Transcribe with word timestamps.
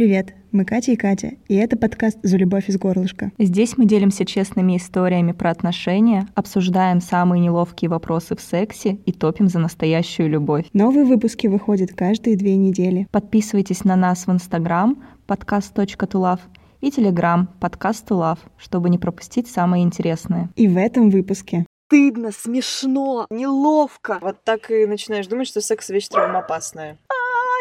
Привет, 0.00 0.32
мы 0.50 0.64
Катя 0.64 0.92
и 0.92 0.96
Катя, 0.96 1.32
и 1.46 1.56
это 1.56 1.76
подкаст 1.76 2.16
«За 2.22 2.38
любовь 2.38 2.70
из 2.70 2.78
горлышка». 2.78 3.32
Здесь 3.38 3.76
мы 3.76 3.84
делимся 3.84 4.24
честными 4.24 4.78
историями 4.78 5.32
про 5.32 5.50
отношения, 5.50 6.26
обсуждаем 6.34 7.02
самые 7.02 7.38
неловкие 7.40 7.90
вопросы 7.90 8.34
в 8.34 8.40
сексе 8.40 8.94
и 9.04 9.12
топим 9.12 9.48
за 9.48 9.58
настоящую 9.58 10.30
любовь. 10.30 10.64
Новые 10.72 11.04
выпуски 11.04 11.48
выходят 11.48 11.92
каждые 11.92 12.38
две 12.38 12.56
недели. 12.56 13.08
Подписывайтесь 13.10 13.84
на 13.84 13.94
нас 13.94 14.26
в 14.26 14.32
Инстаграм 14.32 15.04
подкаст.тулав 15.26 16.40
и 16.80 16.90
Телеграм 16.90 17.50
подкаст 17.60 18.06
Тулав, 18.06 18.38
чтобы 18.56 18.88
не 18.88 18.96
пропустить 18.96 19.48
самое 19.48 19.84
интересное. 19.84 20.48
И 20.56 20.66
в 20.66 20.78
этом 20.78 21.10
выпуске 21.10 21.66
стыдно, 21.88 22.32
смешно, 22.32 23.26
неловко. 23.30 24.18
Вот 24.22 24.44
так 24.44 24.70
и 24.70 24.86
начинаешь 24.86 25.26
думать, 25.26 25.48
что 25.48 25.60
секс 25.60 25.90
вещь 25.90 26.08
травмоопасная. 26.08 26.96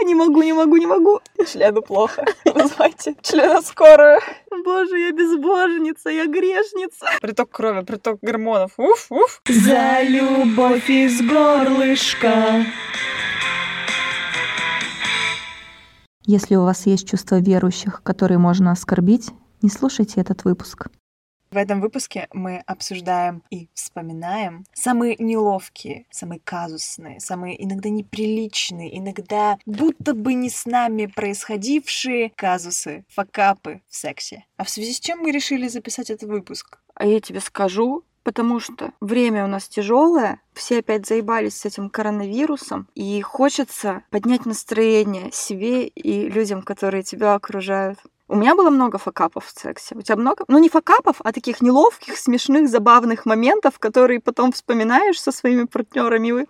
Не 0.05 0.16
могу, 0.16 0.41
не 0.41 0.54
могу, 0.54 0.77
не 0.77 0.88
могу. 0.88 1.20
Члену 1.45 1.82
плохо. 1.82 2.25
Вызывайте 2.45 3.15
члена 3.21 3.61
скорую. 3.61 4.19
Боже, 4.64 4.97
я 5.00 5.11
безбожница, 5.11 6.10
я 6.10 6.25
грешница. 6.25 7.06
Приток 7.21 7.50
крови, 7.50 7.83
приток 7.86 8.20
гормонов. 8.21 8.71
Уф, 8.78 9.07
уф. 9.09 9.42
За 9.47 10.01
любовь 10.04 10.89
из 10.89 11.21
горлышка. 11.21 12.65
Если 16.25 16.56
у 16.56 16.64
вас 16.64 16.86
есть 16.86 17.09
чувство 17.09 17.39
верующих, 17.39 18.04
которые 18.04 18.37
можно 18.37 18.71
оскорбить, 18.71 19.31
не 19.61 19.70
слушайте 19.70 20.21
этот 20.21 20.43
выпуск. 20.43 20.87
В 21.51 21.57
этом 21.57 21.81
выпуске 21.81 22.27
мы 22.31 22.59
обсуждаем 22.67 23.41
и 23.49 23.69
вспоминаем 23.73 24.65
самые 24.73 25.15
неловкие, 25.17 26.05
самые 26.11 26.39
казусные, 26.43 27.19
самые 27.19 27.63
иногда 27.63 27.89
неприличные, 27.89 28.95
иногда 28.95 29.57
будто 29.65 30.13
бы 30.13 30.35
не 30.35 30.51
с 30.51 30.67
нами 30.67 31.07
происходившие 31.07 32.31
казусы, 32.35 33.03
факапы 33.09 33.81
в 33.89 33.95
сексе. 33.95 34.45
А 34.58 34.63
в 34.63 34.69
связи 34.69 34.94
с 34.94 34.99
чем 34.99 35.19
мы 35.19 35.31
решили 35.31 35.67
записать 35.67 36.11
этот 36.11 36.30
выпуск? 36.30 36.78
А 36.94 37.08
я 37.08 37.19
тебе 37.19 37.39
скажу, 37.39 38.03
потому 38.22 38.59
что 38.59 38.91
время 39.02 39.44
у 39.44 39.47
нас 39.47 39.67
тяжелое, 39.67 40.39
все 40.53 40.80
опять 40.80 41.08
заебались 41.08 41.56
с 41.56 41.66
этим 41.66 41.89
коронавирусом, 41.89 42.88
и 42.94 43.19
хочется 43.22 44.03
поднять 44.11 44.45
настроение 44.45 45.31
себе 45.31 45.88
и 45.88 46.30
людям, 46.30 46.61
которые 46.61 47.02
тебя 47.02 47.34
окружают. 47.34 47.97
У 48.30 48.35
меня 48.35 48.55
было 48.55 48.69
много 48.69 48.99
факапов 48.99 49.47
в 49.47 49.59
сексе. 49.59 49.95
У 49.95 50.02
тебя 50.02 50.16
много? 50.16 50.45
Ну, 50.47 50.59
не 50.59 50.69
факапов, 50.69 51.16
а 51.23 51.31
таких 51.31 51.61
неловких, 51.61 52.16
смешных, 52.16 52.69
забавных 52.69 53.25
моментов, 53.25 53.80
которые 53.80 54.19
потом 54.19 54.52
вспоминаешь 54.52 55.19
со 55.19 55.31
своими 55.31 55.63
партнерами. 55.63 56.27
И 56.27 56.31
вы... 56.31 56.47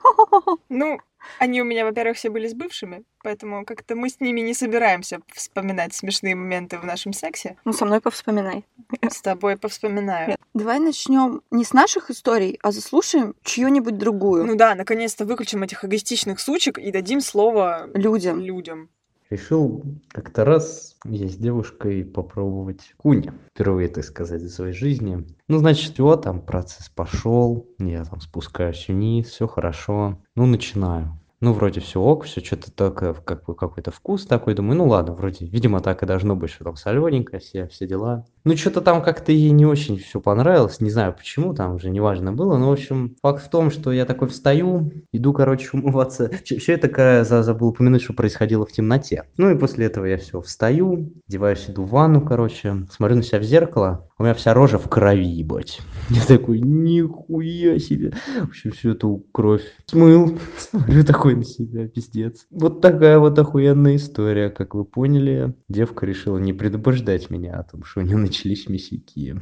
Ну, 0.68 1.00
они 1.38 1.62
у 1.62 1.66
меня, 1.66 1.86
во-первых, 1.86 2.18
все 2.18 2.30
были 2.30 2.48
с 2.48 2.54
бывшими, 2.54 3.04
поэтому 3.24 3.66
как-то 3.66 3.96
мы 3.96 4.10
с 4.10 4.20
ними 4.20 4.42
не 4.42 4.54
собираемся 4.54 5.22
вспоминать 5.34 5.94
смешные 5.94 6.36
моменты 6.36 6.78
в 6.78 6.86
нашем 6.86 7.14
сексе. 7.14 7.56
Ну, 7.64 7.72
со 7.72 7.86
мной 7.86 8.02
повспоминай. 8.02 8.66
С 9.10 9.22
тобой 9.22 9.58
повспоминаю. 9.58 10.36
Давай 10.54 10.80
начнем 10.80 11.42
не 11.50 11.64
с 11.64 11.74
наших 11.74 12.10
историй, 12.10 12.60
а 12.62 12.72
заслушаем 12.72 13.36
чью-нибудь 13.44 13.98
другую. 13.98 14.46
Ну 14.46 14.56
да, 14.56 14.76
наконец-то 14.76 15.26
выключим 15.26 15.64
этих 15.64 15.86
эгоистичных 15.86 16.40
сучек 16.40 16.78
и 16.78 16.92
дадим 16.92 17.22
слово 17.22 17.90
людям. 17.94 18.42
людям. 18.42 18.90
Решил 19.30 19.84
как-то 20.08 20.44
раз 20.44 20.98
я 21.06 21.28
с 21.28 21.36
девушкой 21.36 22.04
попробовать 22.04 22.94
кунь. 22.98 23.30
Впервые, 23.54 23.88
так 23.88 24.04
сказать, 24.04 24.42
в 24.42 24.50
своей 24.50 24.74
жизни. 24.74 25.28
Ну, 25.48 25.58
значит, 25.60 25.94
все, 25.94 26.16
там 26.16 26.42
процесс 26.42 26.90
пошел. 26.90 27.68
Я 27.78 28.06
там 28.06 28.22
спускаюсь 28.22 28.88
вниз, 28.88 29.28
все 29.28 29.48
хорошо. 29.48 30.18
Ну, 30.36 30.48
начинаю 30.48 31.20
ну, 31.42 31.54
вроде 31.54 31.80
все 31.80 32.02
ок, 32.02 32.26
все 32.26 32.42
что-то 32.42 32.72
такое, 32.72 33.14
как 33.14 33.46
бы 33.46 33.56
какой-то 33.56 33.92
вкус 33.92 34.26
такой, 34.26 34.56
думаю, 34.56 34.78
ну 34.78 34.88
ладно, 34.88 35.14
вроде, 35.14 35.46
видимо, 35.46 35.80
так 35.80 36.04
и 36.04 36.06
должно 36.06 36.36
быть, 36.36 36.52
что 36.52 36.66
там 36.66 36.76
солененькое, 36.76 37.40
все, 37.40 37.68
все 37.68 37.88
дела. 37.88 38.26
Ну, 38.50 38.58
что-то 38.58 38.82
там 38.82 39.04
как-то 39.04 39.32
ей 39.32 39.52
не 39.52 39.68
очень 39.68 40.00
все 40.00 40.20
понравилось, 40.20 40.82
не 40.82 40.90
знаю 40.90 41.14
почему, 41.14 41.54
там 41.54 41.76
уже 41.76 41.92
неважно 41.92 42.34
было, 42.34 42.58
но, 42.58 42.70
в 42.70 42.72
общем, 42.72 43.16
факт 43.22 43.46
в 43.46 43.50
том, 43.52 43.70
что 43.70 43.92
я 43.92 44.06
такой 44.06 44.28
встаю, 44.28 44.92
иду, 45.12 45.34
короче, 45.34 45.70
умываться. 45.74 46.32
Все 46.44 46.74
это 46.74 47.24
забыл 47.44 47.68
упомянуть, 47.68 48.02
что 48.02 48.14
происходило 48.14 48.66
в 48.66 48.72
темноте. 48.72 49.26
Ну, 49.38 49.52
и 49.52 49.56
после 49.56 49.86
этого 49.86 50.06
я 50.06 50.18
все 50.18 50.42
встаю, 50.42 51.14
одеваюсь, 51.28 51.70
иду 51.70 51.84
в 51.84 51.92
ванну, 51.92 52.22
короче, 52.22 52.88
смотрю 52.90 53.18
на 53.18 53.22
себя 53.22 53.38
в 53.38 53.44
зеркало, 53.44 54.10
у 54.20 54.24
меня 54.24 54.34
вся 54.34 54.54
рожа 54.54 54.78
в 54.78 54.90
крови, 54.90 55.26
ебать. 55.26 55.80
Я 56.10 56.22
такой, 56.26 56.60
нихуя 56.60 57.80
себе. 57.80 58.12
В 58.42 58.50
общем, 58.50 58.72
всю 58.72 58.92
эту 58.92 59.26
кровь 59.32 59.64
смыл. 59.86 60.38
Смотрю 60.58 61.06
такой 61.06 61.36
на 61.36 61.46
себя, 61.46 61.88
пиздец. 61.88 62.46
Вот 62.52 62.82
такая 62.82 63.18
вот 63.18 63.40
охуенная 63.40 63.96
история. 63.96 64.50
Как 64.50 64.76
вы 64.76 64.84
поняли, 64.84 65.56
девка 65.70 66.06
решила 66.06 66.38
не 66.38 66.52
предупреждать 66.52 67.30
меня 67.30 67.60
о 67.60 67.64
том, 67.64 67.86
что 67.86 68.02
у 68.02 68.04
нее 68.04 68.18
начались 68.40 68.70
месяки. 68.70 69.36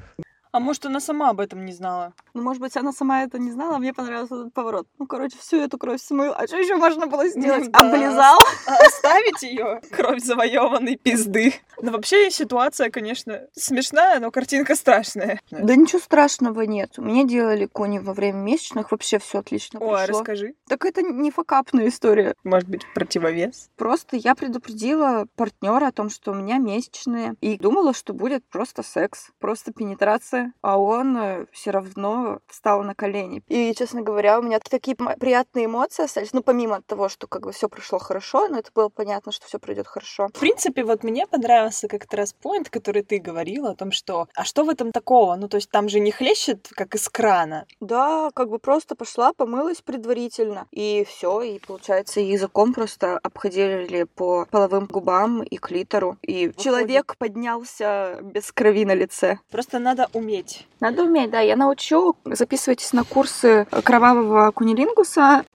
А 0.51 0.59
может, 0.59 0.85
она 0.85 0.99
сама 0.99 1.29
об 1.29 1.39
этом 1.39 1.65
не 1.65 1.73
знала? 1.73 2.13
Ну, 2.33 2.41
может 2.41 2.61
быть, 2.61 2.75
она 2.77 2.91
сама 2.91 3.23
это 3.23 3.39
не 3.39 3.51
знала, 3.51 3.75
а 3.75 3.79
мне 3.79 3.93
понравился 3.93 4.35
этот 4.35 4.53
поворот. 4.53 4.87
Ну, 4.97 5.07
короче, 5.07 5.37
всю 5.39 5.57
эту 5.57 5.77
кровь 5.77 6.01
смыл. 6.01 6.33
А 6.35 6.47
что 6.47 6.57
еще 6.57 6.75
можно 6.75 7.07
было 7.07 7.27
сделать? 7.27 7.71
Да. 7.71 7.79
Облизал? 7.79 8.39
Оставить 8.65 9.41
ее 9.43 9.81
кровь 9.91 10.23
завоеванной 10.23 10.97
пизды. 10.97 11.53
Но 11.81 11.91
вообще 11.91 12.31
ситуация, 12.31 12.89
конечно, 12.89 13.47
смешная, 13.53 14.19
но 14.19 14.31
картинка 14.31 14.75
страшная. 14.75 15.39
Да 15.51 15.75
ничего 15.75 15.99
страшного 15.99 16.61
нет. 16.61 16.97
Мне 16.97 17.25
делали 17.25 17.65
кони 17.65 17.99
во 17.99 18.13
время 18.13 18.37
месячных, 18.37 18.91
вообще 18.91 19.19
все 19.19 19.39
отлично 19.39 19.79
О, 19.79 19.93
а 19.93 20.07
расскажи. 20.07 20.55
Так 20.67 20.85
это 20.85 21.01
не 21.01 21.31
факапная 21.31 21.89
история. 21.89 22.33
Может 22.43 22.69
быть, 22.69 22.81
противовес? 22.93 23.69
Просто 23.75 24.15
я 24.15 24.35
предупредила 24.35 25.27
партнера 25.35 25.87
о 25.87 25.91
том, 25.91 26.09
что 26.09 26.31
у 26.31 26.35
меня 26.35 26.57
месячные, 26.57 27.35
и 27.41 27.57
думала, 27.57 27.93
что 27.93 28.13
будет 28.13 28.43
просто 28.49 28.83
секс, 28.83 29.29
просто 29.39 29.71
пенетрация 29.71 30.36
а 30.61 30.77
он 30.77 31.17
э, 31.17 31.45
все 31.51 31.71
равно 31.71 32.39
встал 32.47 32.83
на 32.83 32.95
колени. 32.95 33.41
И, 33.47 33.73
честно 33.73 34.01
говоря, 34.01 34.39
у 34.39 34.41
меня 34.41 34.59
такие 34.59 34.95
приятные 34.95 35.65
эмоции 35.65 36.05
остались. 36.05 36.33
Ну, 36.33 36.41
помимо 36.41 36.81
того, 36.81 37.09
что 37.09 37.27
как 37.27 37.43
бы 37.43 37.51
все 37.51 37.69
прошло 37.69 37.99
хорошо, 37.99 38.47
но 38.47 38.59
это 38.59 38.71
было 38.73 38.89
понятно, 38.89 39.31
что 39.31 39.45
все 39.47 39.59
пройдет 39.59 39.87
хорошо. 39.87 40.27
В 40.27 40.39
принципе, 40.39 40.83
вот 40.83 41.03
мне 41.03 41.27
понравился 41.27 41.87
как-то 41.87 42.17
раз 42.17 42.33
поинт, 42.33 42.69
который 42.69 43.03
ты 43.03 43.19
говорила 43.19 43.71
о 43.71 43.75
том, 43.75 43.91
что 43.91 44.27
а 44.35 44.43
что 44.43 44.63
в 44.63 44.69
этом 44.69 44.91
такого? 44.91 45.35
Ну, 45.35 45.47
то 45.47 45.57
есть 45.57 45.69
там 45.69 45.89
же 45.89 45.99
не 45.99 46.11
хлещет, 46.11 46.69
как 46.73 46.95
из 46.95 47.09
крана. 47.09 47.65
Да, 47.79 48.29
как 48.33 48.49
бы 48.49 48.59
просто 48.59 48.95
пошла, 48.95 49.33
помылась 49.33 49.81
предварительно, 49.81 50.67
и 50.71 51.05
все, 51.07 51.41
и 51.41 51.59
получается 51.59 52.19
языком 52.19 52.73
просто 52.73 53.17
обходили 53.23 54.03
по 54.03 54.45
половым 54.49 54.85
губам 54.85 55.43
и 55.43 55.57
клитору, 55.57 56.17
и 56.21 56.47
Выходит. 56.47 56.63
человек 56.63 57.15
поднялся 57.17 58.19
без 58.21 58.51
крови 58.51 58.85
на 58.85 58.93
лице. 58.93 59.39
Просто 59.51 59.79
надо 59.79 60.09
уметь 60.13 60.26
уметь. 60.27 60.67
Надо 60.81 61.03
уметь, 61.03 61.31
да. 61.31 61.39
Я 61.39 61.55
научу. 61.55 62.15
Записывайтесь 62.25 62.91
на 62.91 63.05
курсы 63.05 63.65
кровавого 63.83 64.51
кунилингуса. 64.51 65.45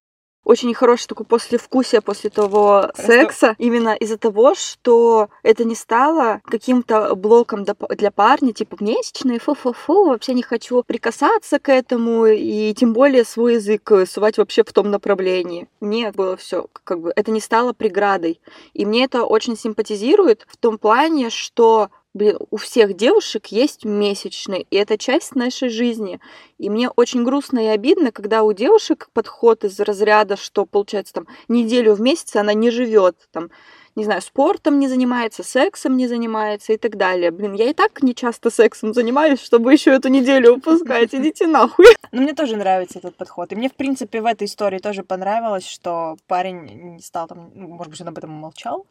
Очень 0.45 0.75
хороший 0.75 1.07
такой 1.07 1.25
послевкусие 1.25 2.01
после 2.01 2.29
того 2.29 2.91
Просто... 2.93 3.03
секса. 3.07 3.55
Именно 3.59 3.95
из-за 3.95 4.19
того, 4.19 4.57
что 4.57 5.29
это 5.45 5.63
не 5.63 5.77
стало 5.77 6.41
каким-то 6.45 7.15
блоком 7.15 7.65
для 7.65 8.11
парня, 8.11 8.53
типа 8.53 8.77
месячные, 8.81 9.39
фу-фу-фу, 9.39 10.09
вообще 10.09 10.35
не 10.35 10.43
хочу 10.43 10.83
прикасаться 10.85 11.61
к 11.61 11.69
этому, 11.69 12.27
и 12.27 12.75
тем 12.75 12.93
более 12.93 13.25
свой 13.25 13.55
язык 13.55 13.89
сувать 14.09 14.37
вообще 14.37 14.65
в 14.65 14.73
том 14.73 14.91
направлении. 14.91 15.69
Нет, 15.81 16.17
было 16.17 16.37
все 16.37 16.67
как 16.83 17.01
бы, 17.01 17.13
это 17.15 17.31
не 17.31 17.41
стало 17.41 17.73
преградой. 17.73 18.41
И 18.73 18.85
мне 18.85 19.05
это 19.05 19.25
очень 19.25 19.57
симпатизирует 19.57 20.45
в 20.49 20.57
том 20.57 20.77
плане, 20.77 21.31
что 21.31 21.91
блин, 22.15 22.39
у 22.51 22.57
всех 22.57 22.95
девушек 22.95 23.47
есть 23.47 23.85
месячные, 23.85 24.63
и 24.63 24.77
это 24.77 24.99
часть 24.99 25.35
нашей 25.35 25.69
жизни. 25.69 26.21
И 26.59 26.69
мне 26.69 26.89
очень 26.91 27.25
грустно 27.25 27.59
и 27.61 27.67
обидно, 27.67 28.13
когда 28.13 28.43
у 28.43 28.53
девушек 28.53 29.09
подход 29.13 29.65
из 29.65 29.79
разряда, 29.81 30.37
что 30.37 30.67
получается 30.67 31.15
там 31.15 31.27
неделю 31.49 31.95
в 31.95 32.01
месяц 32.01 32.37
она 32.37 32.53
не 32.55 32.71
живет, 32.71 33.17
там, 33.33 33.51
не 33.95 34.05
знаю, 34.05 34.23
спортом 34.23 34.79
не 34.79 34.89
занимается, 34.89 35.43
сексом 35.43 35.97
не 35.97 36.07
занимается 36.07 36.73
и 36.73 36.77
так 36.77 36.97
далее. 36.97 37.31
Блин, 37.31 37.55
я 37.55 37.71
и 37.71 37.75
так 37.75 38.03
не 38.03 38.15
часто 38.15 38.51
сексом 38.51 38.95
занимаюсь, 38.95 39.41
чтобы 39.41 39.73
еще 39.73 39.91
эту 39.91 40.09
неделю 40.09 40.57
упускать. 40.57 41.15
Идите 41.15 41.47
нахуй. 41.47 41.87
Ну, 42.11 42.23
мне 42.23 42.35
тоже 42.35 42.57
нравится 42.57 42.99
этот 42.99 43.17
подход. 43.17 43.53
И 43.53 43.57
мне, 43.57 43.69
в 43.69 43.75
принципе, 43.75 44.21
в 44.21 44.27
этой 44.27 44.47
истории 44.47 44.79
тоже 44.79 45.03
понравилось, 45.03 45.67
что 45.67 46.17
парень 46.27 46.95
не 46.95 47.03
стал 47.03 47.27
там, 47.27 47.51
ну, 47.55 47.69
может 47.69 47.91
быть, 47.91 48.01
он 48.01 48.09
об 48.09 48.19
этом 48.19 48.31
молчал, 48.31 48.87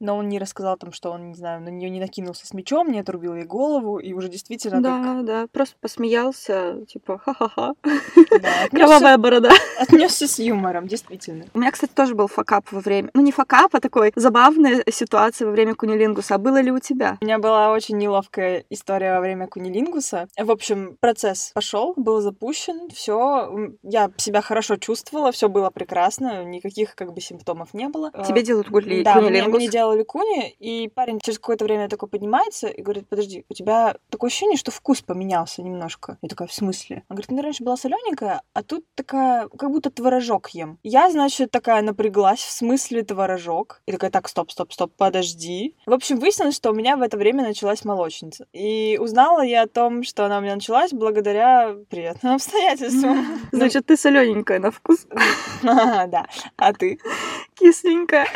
но 0.00 0.16
он 0.16 0.28
не 0.28 0.38
рассказал 0.38 0.76
там, 0.76 0.92
что 0.92 1.10
он, 1.10 1.28
не 1.28 1.34
знаю, 1.34 1.60
на 1.60 1.68
нее 1.68 1.90
не 1.90 2.00
накинулся 2.00 2.46
с 2.46 2.54
мечом, 2.54 2.90
не 2.90 3.00
отрубил 3.00 3.34
ей 3.34 3.44
голову, 3.44 3.98
и 3.98 4.12
уже 4.12 4.28
действительно 4.28 4.80
Да, 4.80 5.02
как... 5.02 5.24
да, 5.24 5.46
просто 5.52 5.76
посмеялся, 5.80 6.84
типа, 6.86 7.18
ха-ха-ха. 7.18 7.74
Да, 8.40 8.68
Кровавая 8.70 9.18
борода. 9.18 9.50
Отнесся 9.78 10.28
с 10.28 10.38
юмором, 10.38 10.86
действительно. 10.86 11.46
У 11.54 11.58
меня, 11.58 11.72
кстати, 11.72 11.92
тоже 11.92 12.14
был 12.14 12.28
факап 12.28 12.70
во 12.70 12.80
время... 12.80 13.10
Ну, 13.14 13.22
не 13.22 13.32
факап, 13.32 13.74
а 13.74 13.80
такой 13.80 14.12
забавная 14.14 14.84
ситуация 14.90 15.46
во 15.46 15.52
время 15.52 15.74
кунилингуса. 15.74 16.36
А 16.36 16.38
было 16.38 16.60
ли 16.60 16.70
у 16.70 16.78
тебя? 16.78 17.18
У 17.20 17.24
меня 17.24 17.38
была 17.38 17.72
очень 17.72 17.96
неловкая 17.98 18.64
история 18.70 19.14
во 19.14 19.20
время 19.20 19.46
кунилингуса. 19.46 20.28
В 20.36 20.50
общем, 20.50 20.96
процесс 21.00 21.50
пошел, 21.54 21.94
был 21.96 22.20
запущен, 22.20 22.88
все, 22.90 23.52
я 23.82 24.10
себя 24.16 24.42
хорошо 24.42 24.76
чувствовала, 24.76 25.32
все 25.32 25.48
было 25.48 25.70
прекрасно, 25.70 26.44
никаких 26.44 26.94
как 26.94 27.12
бы 27.12 27.20
симптомов 27.20 27.74
не 27.74 27.88
было. 27.88 28.12
Тебе 28.26 28.42
делают 28.42 28.68
кунилингус? 28.68 29.04
Да, 29.04 29.20
мне, 29.20 29.42
мне 29.42 29.68
делали 29.68 29.87
делали 29.88 30.02
куни, 30.02 30.54
и 30.58 30.88
парень 30.88 31.18
через 31.20 31.38
какое-то 31.38 31.64
время 31.64 31.88
такой 31.88 32.08
поднимается 32.08 32.68
и 32.68 32.82
говорит, 32.82 33.08
подожди, 33.08 33.44
у 33.48 33.54
тебя 33.54 33.96
такое 34.10 34.28
ощущение, 34.28 34.56
что 34.56 34.70
вкус 34.70 35.00
поменялся 35.02 35.62
немножко. 35.62 36.18
Я 36.22 36.28
такая, 36.28 36.48
в 36.48 36.52
смысле? 36.52 37.04
Он 37.08 37.16
говорит, 37.16 37.30
ну 37.30 37.42
раньше 37.42 37.64
была 37.64 37.76
солененькая, 37.76 38.42
а 38.52 38.62
тут 38.62 38.84
такая, 38.94 39.48
как 39.48 39.70
будто 39.70 39.90
творожок 39.90 40.50
ем. 40.50 40.78
Я, 40.82 41.10
значит, 41.10 41.50
такая 41.50 41.82
напряглась, 41.82 42.40
в 42.40 42.50
смысле 42.50 43.02
творожок. 43.02 43.82
И 43.86 43.92
такая, 43.92 44.10
так, 44.10 44.28
стоп, 44.28 44.50
стоп, 44.50 44.72
стоп, 44.72 44.92
подожди. 44.96 45.74
В 45.86 45.92
общем, 45.92 46.18
выяснилось, 46.18 46.56
что 46.56 46.70
у 46.70 46.74
меня 46.74 46.96
в 46.96 47.02
это 47.02 47.16
время 47.16 47.42
началась 47.44 47.84
молочница. 47.84 48.46
И 48.52 48.98
узнала 49.00 49.42
я 49.42 49.62
о 49.62 49.66
том, 49.66 50.02
что 50.02 50.26
она 50.26 50.38
у 50.38 50.40
меня 50.40 50.54
началась 50.54 50.92
благодаря 50.92 51.74
приятным 51.88 52.34
обстоятельствам. 52.36 53.26
Значит, 53.52 53.86
ты 53.86 53.96
солененькая 53.96 54.58
на 54.58 54.70
вкус. 54.70 55.06
Да. 55.62 56.26
А 56.56 56.72
ты? 56.72 56.98
Кисленькая. 57.58 58.26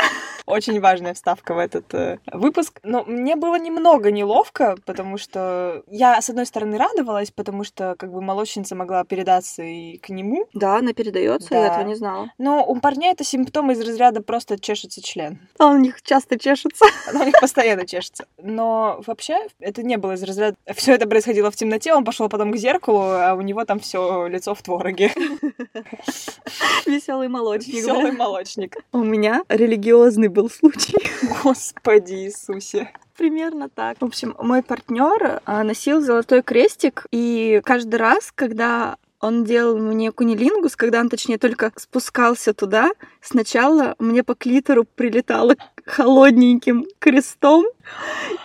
Очень 0.47 0.81
важная 0.81 1.15
вставка 1.15 1.55
в 1.55 1.59
этот 1.59 1.95
э, 1.95 2.19
выпуск. 2.33 2.81
Но 2.83 3.05
мне 3.05 3.37
было 3.37 3.57
немного 3.59 4.11
неловко, 4.11 4.77
потому 4.85 5.17
что 5.17 5.85
я, 5.87 6.21
с 6.21 6.29
одной 6.31 6.47
стороны, 6.47 6.79
радовалась, 6.79 7.31
потому 7.31 7.63
что 7.63 7.95
как 7.97 8.13
бы 8.13 8.21
молочница 8.21 8.75
могла 8.75 9.05
передаться 9.05 9.63
и 9.63 9.99
к 9.99 10.09
нему. 10.09 10.49
Да, 10.53 10.79
она 10.79 10.93
передается, 10.93 11.55
я 11.55 11.61
Да. 11.61 11.75
этого 11.75 11.87
не 11.87 11.95
знала. 11.95 12.29
Но 12.39 12.65
у 12.67 12.81
парней 12.81 13.13
это 13.13 13.23
симптомы 13.23 13.75
из 13.75 13.81
разряда 13.81 14.21
просто 14.21 14.59
чешется 14.59 15.01
член. 15.01 15.39
А 15.59 15.69
у 15.69 15.77
них 15.77 16.03
часто 16.03 16.37
чешется. 16.39 16.85
Она 17.09 17.23
у 17.23 17.25
них 17.25 17.41
постоянно 17.41 17.87
чешется. 17.87 18.27
Но 18.39 19.01
вообще 19.07 19.37
это 19.61 19.85
не 19.85 19.97
было 19.97 20.13
из 20.13 20.25
разряда... 20.25 20.57
Все 20.75 20.93
это 20.95 21.07
происходило 21.09 21.53
в 21.53 21.57
темноте, 21.57 21.95
он 21.95 22.05
пошел 22.05 22.29
потом 22.29 22.51
к 22.53 22.57
зеркалу, 22.57 23.03
а 23.03 23.35
у 23.35 23.43
него 23.43 23.65
там 23.65 23.79
все 23.79 24.27
лицо 24.27 24.55
в 24.57 24.63
твороге. 24.63 25.13
Веселый 26.87 27.29
молочник. 27.29 27.75
Веселый 27.75 28.13
молочник. 28.13 28.77
У 28.93 28.99
меня 29.12 29.44
религиозный 29.49 30.29
был 30.29 30.49
случай. 30.49 30.97
Господи 31.43 32.14
Иисусе. 32.14 32.91
Примерно 33.17 33.69
так. 33.69 33.99
В 34.00 34.05
общем, 34.05 34.35
мой 34.38 34.62
партнер 34.62 35.43
носил 35.47 36.00
золотой 36.00 36.43
крестик, 36.43 37.06
и 37.12 37.61
каждый 37.64 37.97
раз, 37.97 38.32
когда 38.35 38.97
он 39.20 39.44
делал 39.44 39.79
мне 39.79 40.11
кунилингус, 40.11 40.76
когда 40.76 41.00
он, 41.00 41.09
точнее, 41.09 41.38
только 41.38 41.70
спускался 41.76 42.55
туда, 42.55 42.91
сначала 43.20 43.94
мне 43.99 44.25
по 44.25 44.35
клитору 44.35 44.85
прилетало 44.85 45.56
холодненьким 45.87 46.87
крестом, 46.99 47.67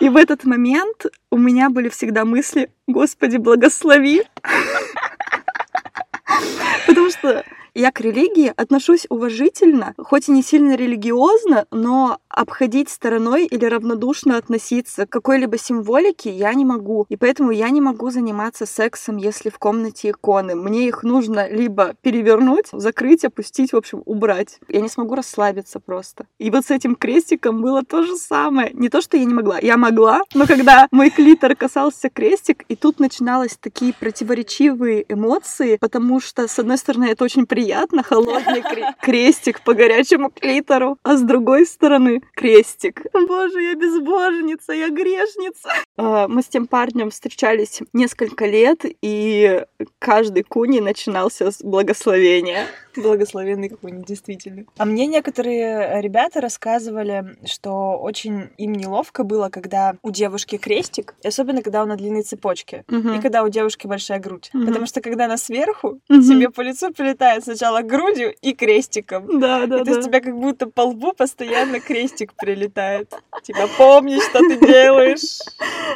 и 0.00 0.08
в 0.08 0.16
этот 0.16 0.44
момент 0.44 1.06
у 1.30 1.38
меня 1.38 1.70
были 1.70 1.88
всегда 1.88 2.24
мысли 2.24 2.70
«Господи, 2.86 3.38
благослови!» 3.38 4.22
Потому 6.86 7.10
что 7.10 7.44
я 7.78 7.92
к 7.92 8.00
религии 8.00 8.52
отношусь 8.56 9.06
уважительно, 9.08 9.94
хоть 9.98 10.28
и 10.28 10.32
не 10.32 10.42
сильно 10.42 10.74
религиозно, 10.74 11.66
но 11.70 12.18
обходить 12.28 12.88
стороной 12.88 13.46
или 13.46 13.64
равнодушно 13.64 14.36
относиться 14.36 15.06
к 15.06 15.10
какой-либо 15.10 15.58
символике 15.58 16.30
я 16.30 16.52
не 16.54 16.64
могу. 16.64 17.06
И 17.08 17.16
поэтому 17.16 17.52
я 17.52 17.70
не 17.70 17.80
могу 17.80 18.10
заниматься 18.10 18.66
сексом, 18.66 19.16
если 19.16 19.48
в 19.48 19.58
комнате 19.58 20.10
иконы. 20.10 20.56
Мне 20.56 20.88
их 20.88 21.04
нужно 21.04 21.48
либо 21.48 21.94
перевернуть, 22.02 22.66
закрыть, 22.72 23.24
опустить, 23.24 23.72
в 23.72 23.76
общем, 23.76 24.02
убрать. 24.06 24.58
Я 24.68 24.80
не 24.80 24.88
смогу 24.88 25.14
расслабиться 25.14 25.78
просто. 25.78 26.26
И 26.38 26.50
вот 26.50 26.66
с 26.66 26.70
этим 26.72 26.96
крестиком 26.96 27.62
было 27.62 27.84
то 27.84 28.02
же 28.02 28.16
самое. 28.16 28.70
Не 28.72 28.88
то, 28.88 29.00
что 29.00 29.16
я 29.16 29.24
не 29.24 29.34
могла. 29.34 29.58
Я 29.60 29.76
могла, 29.76 30.22
но 30.34 30.46
когда 30.46 30.88
мой 30.90 31.10
клитор 31.10 31.54
касался 31.54 32.10
крестик, 32.10 32.64
и 32.68 32.74
тут 32.74 32.98
начиналось 32.98 33.56
такие 33.60 33.92
противоречивые 33.92 35.04
эмоции, 35.08 35.76
потому 35.80 36.18
что, 36.20 36.48
с 36.48 36.58
одной 36.58 36.78
стороны, 36.78 37.04
это 37.06 37.22
очень 37.22 37.46
приятно, 37.46 37.67
холодный 37.76 38.60
кре- 38.60 38.92
крестик 39.02 39.62
по 39.62 39.74
горячему 39.74 40.30
клитору, 40.30 40.98
а 41.02 41.16
с 41.16 41.22
другой 41.22 41.66
стороны, 41.66 42.22
крестик. 42.34 43.02
Боже, 43.12 43.62
я 43.62 43.74
безбожница, 43.74 44.72
я 44.72 44.88
грешница. 44.90 45.70
А, 45.96 46.28
Мы 46.28 46.42
с 46.42 46.46
тем 46.46 46.66
парнем 46.66 47.10
встречались 47.10 47.80
несколько 47.92 48.46
лет, 48.46 48.84
и 49.02 49.64
каждый 49.98 50.42
куни 50.42 50.80
начинался 50.80 51.50
с 51.50 51.62
благословения. 51.62 52.66
Благословенный 52.96 53.68
какой-нибудь, 53.68 54.06
действительно. 54.06 54.64
А 54.76 54.84
мне 54.84 55.06
некоторые 55.06 56.00
ребята 56.02 56.40
рассказывали, 56.40 57.36
что 57.46 57.96
очень 58.00 58.48
им 58.58 58.72
неловко 58.72 59.22
было, 59.24 59.50
когда 59.50 59.94
у 60.02 60.10
девушки 60.10 60.56
крестик, 60.58 61.14
и 61.22 61.28
особенно 61.28 61.62
когда 61.62 61.82
он 61.82 61.88
на 61.88 61.96
длинной 61.96 62.22
цепочке, 62.22 62.84
и 62.88 63.20
когда 63.20 63.42
у 63.44 63.48
девушки 63.48 63.86
большая 63.86 64.18
грудь. 64.18 64.50
Мгм. 64.52 64.66
Потому 64.66 64.86
что 64.86 65.00
когда 65.00 65.26
она 65.26 65.36
сверху, 65.36 66.00
Мгм. 66.08 66.22
тебе 66.22 66.50
по 66.50 66.60
лицу 66.62 66.92
прилетает 66.92 67.44
сначала 67.44 67.57
грудью 67.82 68.34
и 68.40 68.54
крестиком. 68.54 69.40
Да, 69.40 69.66
да, 69.66 69.80
И 69.80 69.84
то 69.84 69.90
есть 69.90 70.00
да. 70.00 70.06
тебя 70.08 70.20
как 70.20 70.36
будто 70.38 70.66
по 70.66 70.82
лбу 70.82 71.12
постоянно 71.12 71.80
крестик 71.80 72.32
прилетает. 72.34 73.12
Типа, 73.42 73.68
помни, 73.76 74.18
что 74.20 74.38
ты 74.40 74.58
делаешь, 74.66 75.38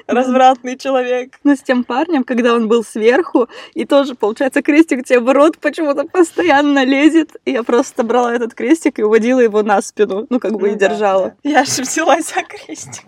развратный 0.06 0.76
человек. 0.76 1.38
Но 1.44 1.54
с 1.54 1.62
тем 1.62 1.84
парнем, 1.84 2.24
когда 2.24 2.54
он 2.54 2.68
был 2.68 2.84
сверху, 2.84 3.48
и 3.74 3.84
тоже, 3.84 4.14
получается, 4.14 4.62
крестик 4.62 5.04
тебе 5.04 5.20
в 5.20 5.32
рот 5.32 5.58
почему-то 5.58 6.04
постоянно 6.04 6.84
лезет. 6.84 7.36
И 7.44 7.52
я 7.52 7.62
просто 7.62 8.02
брала 8.02 8.34
этот 8.34 8.54
крестик 8.54 8.98
и 8.98 9.02
уводила 9.02 9.40
его 9.40 9.62
на 9.62 9.80
спину. 9.82 10.26
Ну, 10.30 10.40
как 10.40 10.52
бы 10.52 10.68
и 10.68 10.72
Ну 10.72 10.78
да, 10.78 10.88
держала. 10.88 11.34
да. 11.42 11.50
Я 11.50 11.64
же 11.64 11.82
взялась 11.82 12.32
за 12.34 12.42
крестик. 12.42 13.04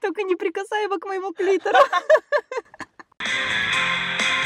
Только 0.00 0.22
не 0.22 0.36
прикасай 0.36 0.84
его 0.84 0.98
к 0.98 1.06
моему 1.06 1.32
клитору. 1.32 1.78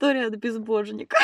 История 0.00 0.26
от 0.26 0.36
безбожника. 0.36 1.16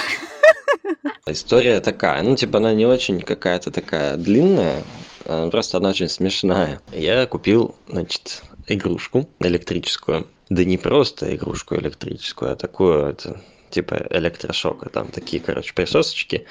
История 1.26 1.78
такая, 1.80 2.20
ну, 2.24 2.34
типа, 2.34 2.58
она 2.58 2.74
не 2.74 2.86
очень 2.86 3.20
какая-то 3.20 3.70
такая 3.70 4.16
длинная, 4.16 4.82
просто 5.22 5.78
она 5.78 5.90
очень 5.90 6.08
смешная. 6.08 6.80
Я 6.90 7.24
купил, 7.26 7.76
значит, 7.86 8.42
игрушку 8.66 9.28
электрическую. 9.38 10.26
Да 10.48 10.64
не 10.64 10.76
просто 10.76 11.36
игрушку 11.36 11.76
электрическую, 11.76 12.50
а 12.50 12.56
такую, 12.56 13.10
это, 13.10 13.40
типа, 13.70 14.08
электрошока. 14.10 14.90
Там 14.90 15.06
такие, 15.06 15.40
короче, 15.40 15.72
присосочки, 15.72 16.48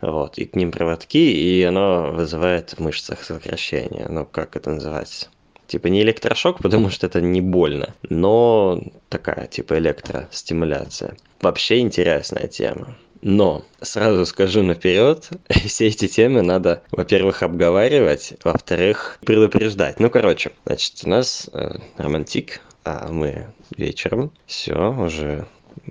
вот, 0.00 0.38
и 0.38 0.46
к 0.46 0.56
ним 0.56 0.72
проводки, 0.72 1.18
и 1.18 1.62
оно 1.64 2.12
вызывает 2.12 2.70
в 2.70 2.78
мышцах 2.78 3.22
сокращение. 3.22 4.06
Ну, 4.08 4.24
как 4.24 4.56
это 4.56 4.70
называется? 4.70 5.28
Типа 5.68 5.86
не 5.88 6.02
электрошок, 6.02 6.58
потому 6.62 6.90
что 6.90 7.06
это 7.06 7.20
не 7.20 7.40
больно, 7.40 7.94
но 8.08 8.82
такая, 9.08 9.46
типа, 9.46 9.78
электростимуляция. 9.78 11.16
Вообще 11.40 11.78
интересная 11.78 12.48
тема. 12.48 12.96
Но 13.20 13.64
сразу 13.80 14.24
скажу 14.26 14.62
наперед, 14.62 15.28
все 15.48 15.88
эти 15.88 16.08
темы 16.08 16.42
надо, 16.42 16.82
во-первых, 16.90 17.42
обговаривать, 17.42 18.34
во-вторых, 18.42 19.18
предупреждать. 19.24 20.00
Ну, 20.00 20.08
короче, 20.08 20.52
значит, 20.64 21.00
у 21.04 21.08
нас 21.08 21.50
э, 21.52 21.78
романтик, 21.96 22.60
а 22.84 23.12
мы 23.12 23.48
вечером, 23.76 24.32
все, 24.46 24.92
уже 24.92 25.46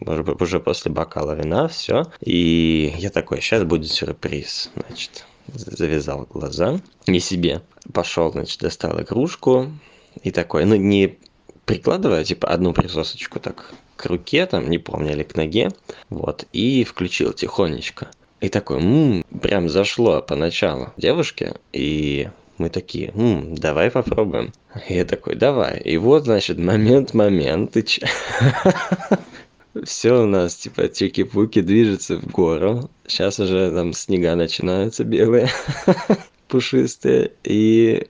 уже 0.06 0.60
после 0.60 0.92
бокала 0.92 1.34
вина, 1.34 1.68
все. 1.68 2.06
И 2.22 2.94
я 2.98 3.10
такой, 3.10 3.42
сейчас 3.42 3.63
будет 3.63 3.92
сюрприз, 3.92 4.70
значит. 4.75 5.25
Завязал 5.54 6.27
глаза, 6.30 6.80
не 7.08 7.20
себе. 7.20 7.62
Пошел, 7.94 8.32
значит, 8.32 8.60
достал 8.60 9.01
игрушку. 9.01 9.72
И 10.24 10.32
такой, 10.32 10.66
ну, 10.66 10.75
не 10.75 11.18
прикладывая, 11.66 12.24
типа, 12.24 12.48
одну 12.48 12.74
присосочку 12.74 13.39
так 13.39 13.74
к 13.96 14.06
руке, 14.06 14.46
там, 14.46 14.70
не 14.70 14.77
помню, 14.77 15.13
или 15.13 15.24
к 15.24 15.36
ноге, 15.36 15.70
вот, 16.10 16.46
и 16.54 16.84
включил 16.84 17.34
тихонечко. 17.34 18.10
И 18.39 18.50
такой, 18.50 18.80
ммм, 18.80 19.24
прям 19.42 19.68
зашло 19.68 20.22
поначалу 20.22 20.92
девушке, 20.98 21.56
и 21.74 22.30
мы 22.58 22.70
такие, 22.70 23.12
«М, 23.16 23.56
давай 23.56 23.92
попробуем. 23.92 24.54
И 24.89 24.96
я 24.96 25.06
такой, 25.06 25.36
давай. 25.36 25.80
И 25.80 25.98
вот, 25.98 26.24
значит, 26.25 26.58
момент, 26.58 27.13
момент, 27.13 27.75
Все 29.84 30.24
у 30.24 30.25
нас, 30.25 30.55
типа, 30.55 30.89
чики-пуки 30.89 31.62
движется 31.62 32.17
в 32.17 32.27
гору. 32.27 32.89
Сейчас 33.07 33.39
уже 33.39 33.72
там 33.72 33.93
снега 33.93 34.36
начинаются 34.36 35.03
белые, 35.03 35.50
пушистые. 36.48 37.31
И 37.43 38.07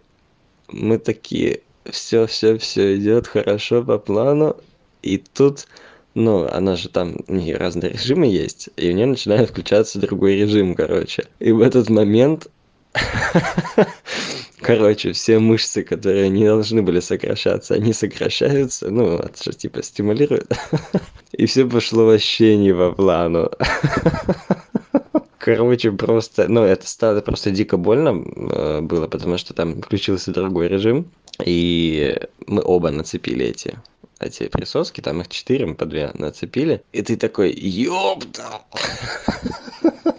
мы 0.70 0.98
такие, 1.00 1.62
все, 1.90 2.28
все, 2.28 2.58
все 2.58 2.98
идет 2.98 3.28
хорошо 3.28 3.84
по 3.84 3.98
плану. 3.98 4.58
И 5.02 5.18
тут, 5.18 5.68
ну, 6.14 6.48
она 6.48 6.76
же 6.76 6.90
там, 6.90 7.18
у 7.28 7.34
нее 7.36 7.58
разные 7.58 7.94
режимы 7.94 8.28
есть, 8.28 8.70
и 8.76 8.90
у 8.90 8.94
нее 8.94 9.06
начинает 9.06 9.50
включаться 9.50 10.00
другой 10.00 10.36
режим, 10.36 10.76
короче. 10.76 11.26
И 11.40 11.52
в 11.52 11.62
этот 11.62 11.90
момент, 11.90 12.48
короче, 14.62 15.14
все 15.14 15.40
мышцы, 15.40 15.84
которые 15.84 16.30
не 16.30 16.46
должны 16.46 16.82
были 16.82 17.00
сокращаться, 17.00 17.76
они 17.76 17.94
сокращаются, 17.94 18.90
ну, 18.90 19.18
это 19.18 19.44
же 19.44 19.54
типа 19.54 19.84
стимулирует. 19.84 20.52
И 21.32 21.46
все 21.46 21.66
пошло 21.66 22.06
вообще 22.06 22.58
не 22.58 22.74
по 22.74 22.92
плану. 22.92 23.52
Короче, 25.38 25.92
просто, 25.92 26.48
ну, 26.50 26.64
это 26.64 26.88
стало 26.88 27.22
просто 27.22 27.52
дико 27.52 27.78
больно 27.78 28.22
э, 28.52 28.82
было, 28.82 29.08
потому 29.08 29.38
что 29.38 29.54
там 29.54 29.82
включился 29.82 30.32
другой 30.32 30.68
режим, 30.68 31.10
и 31.46 32.20
мы 32.48 32.62
оба 32.66 32.92
нацепили 32.92 33.46
эти 33.46 33.78
эти 34.20 34.48
присоски, 34.48 35.02
там 35.02 35.22
их 35.22 35.28
четыре, 35.30 35.68
мы 35.68 35.76
по 35.76 35.86
две 35.86 36.12
нацепили, 36.16 36.84
и 36.92 37.02
ты 37.02 37.18
такой, 37.18 37.52
ёпта! 37.54 38.62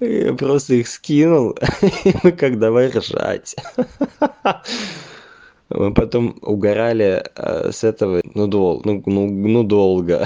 Я 0.00 0.34
просто 0.34 0.74
их 0.74 0.88
скинул, 0.88 1.50
и 2.04 2.14
мы 2.22 2.32
как 2.32 2.58
давай 2.58 2.88
ржать. 2.88 3.56
Мы 5.68 5.92
потом 5.92 6.38
угорали 6.42 7.24
э, 7.34 7.72
с 7.72 7.82
этого, 7.82 8.22
ну, 8.34 8.46
дол, 8.46 8.82
ну, 8.84 9.02
ну, 9.04 9.28
ну 9.28 9.64
долго. 9.64 10.24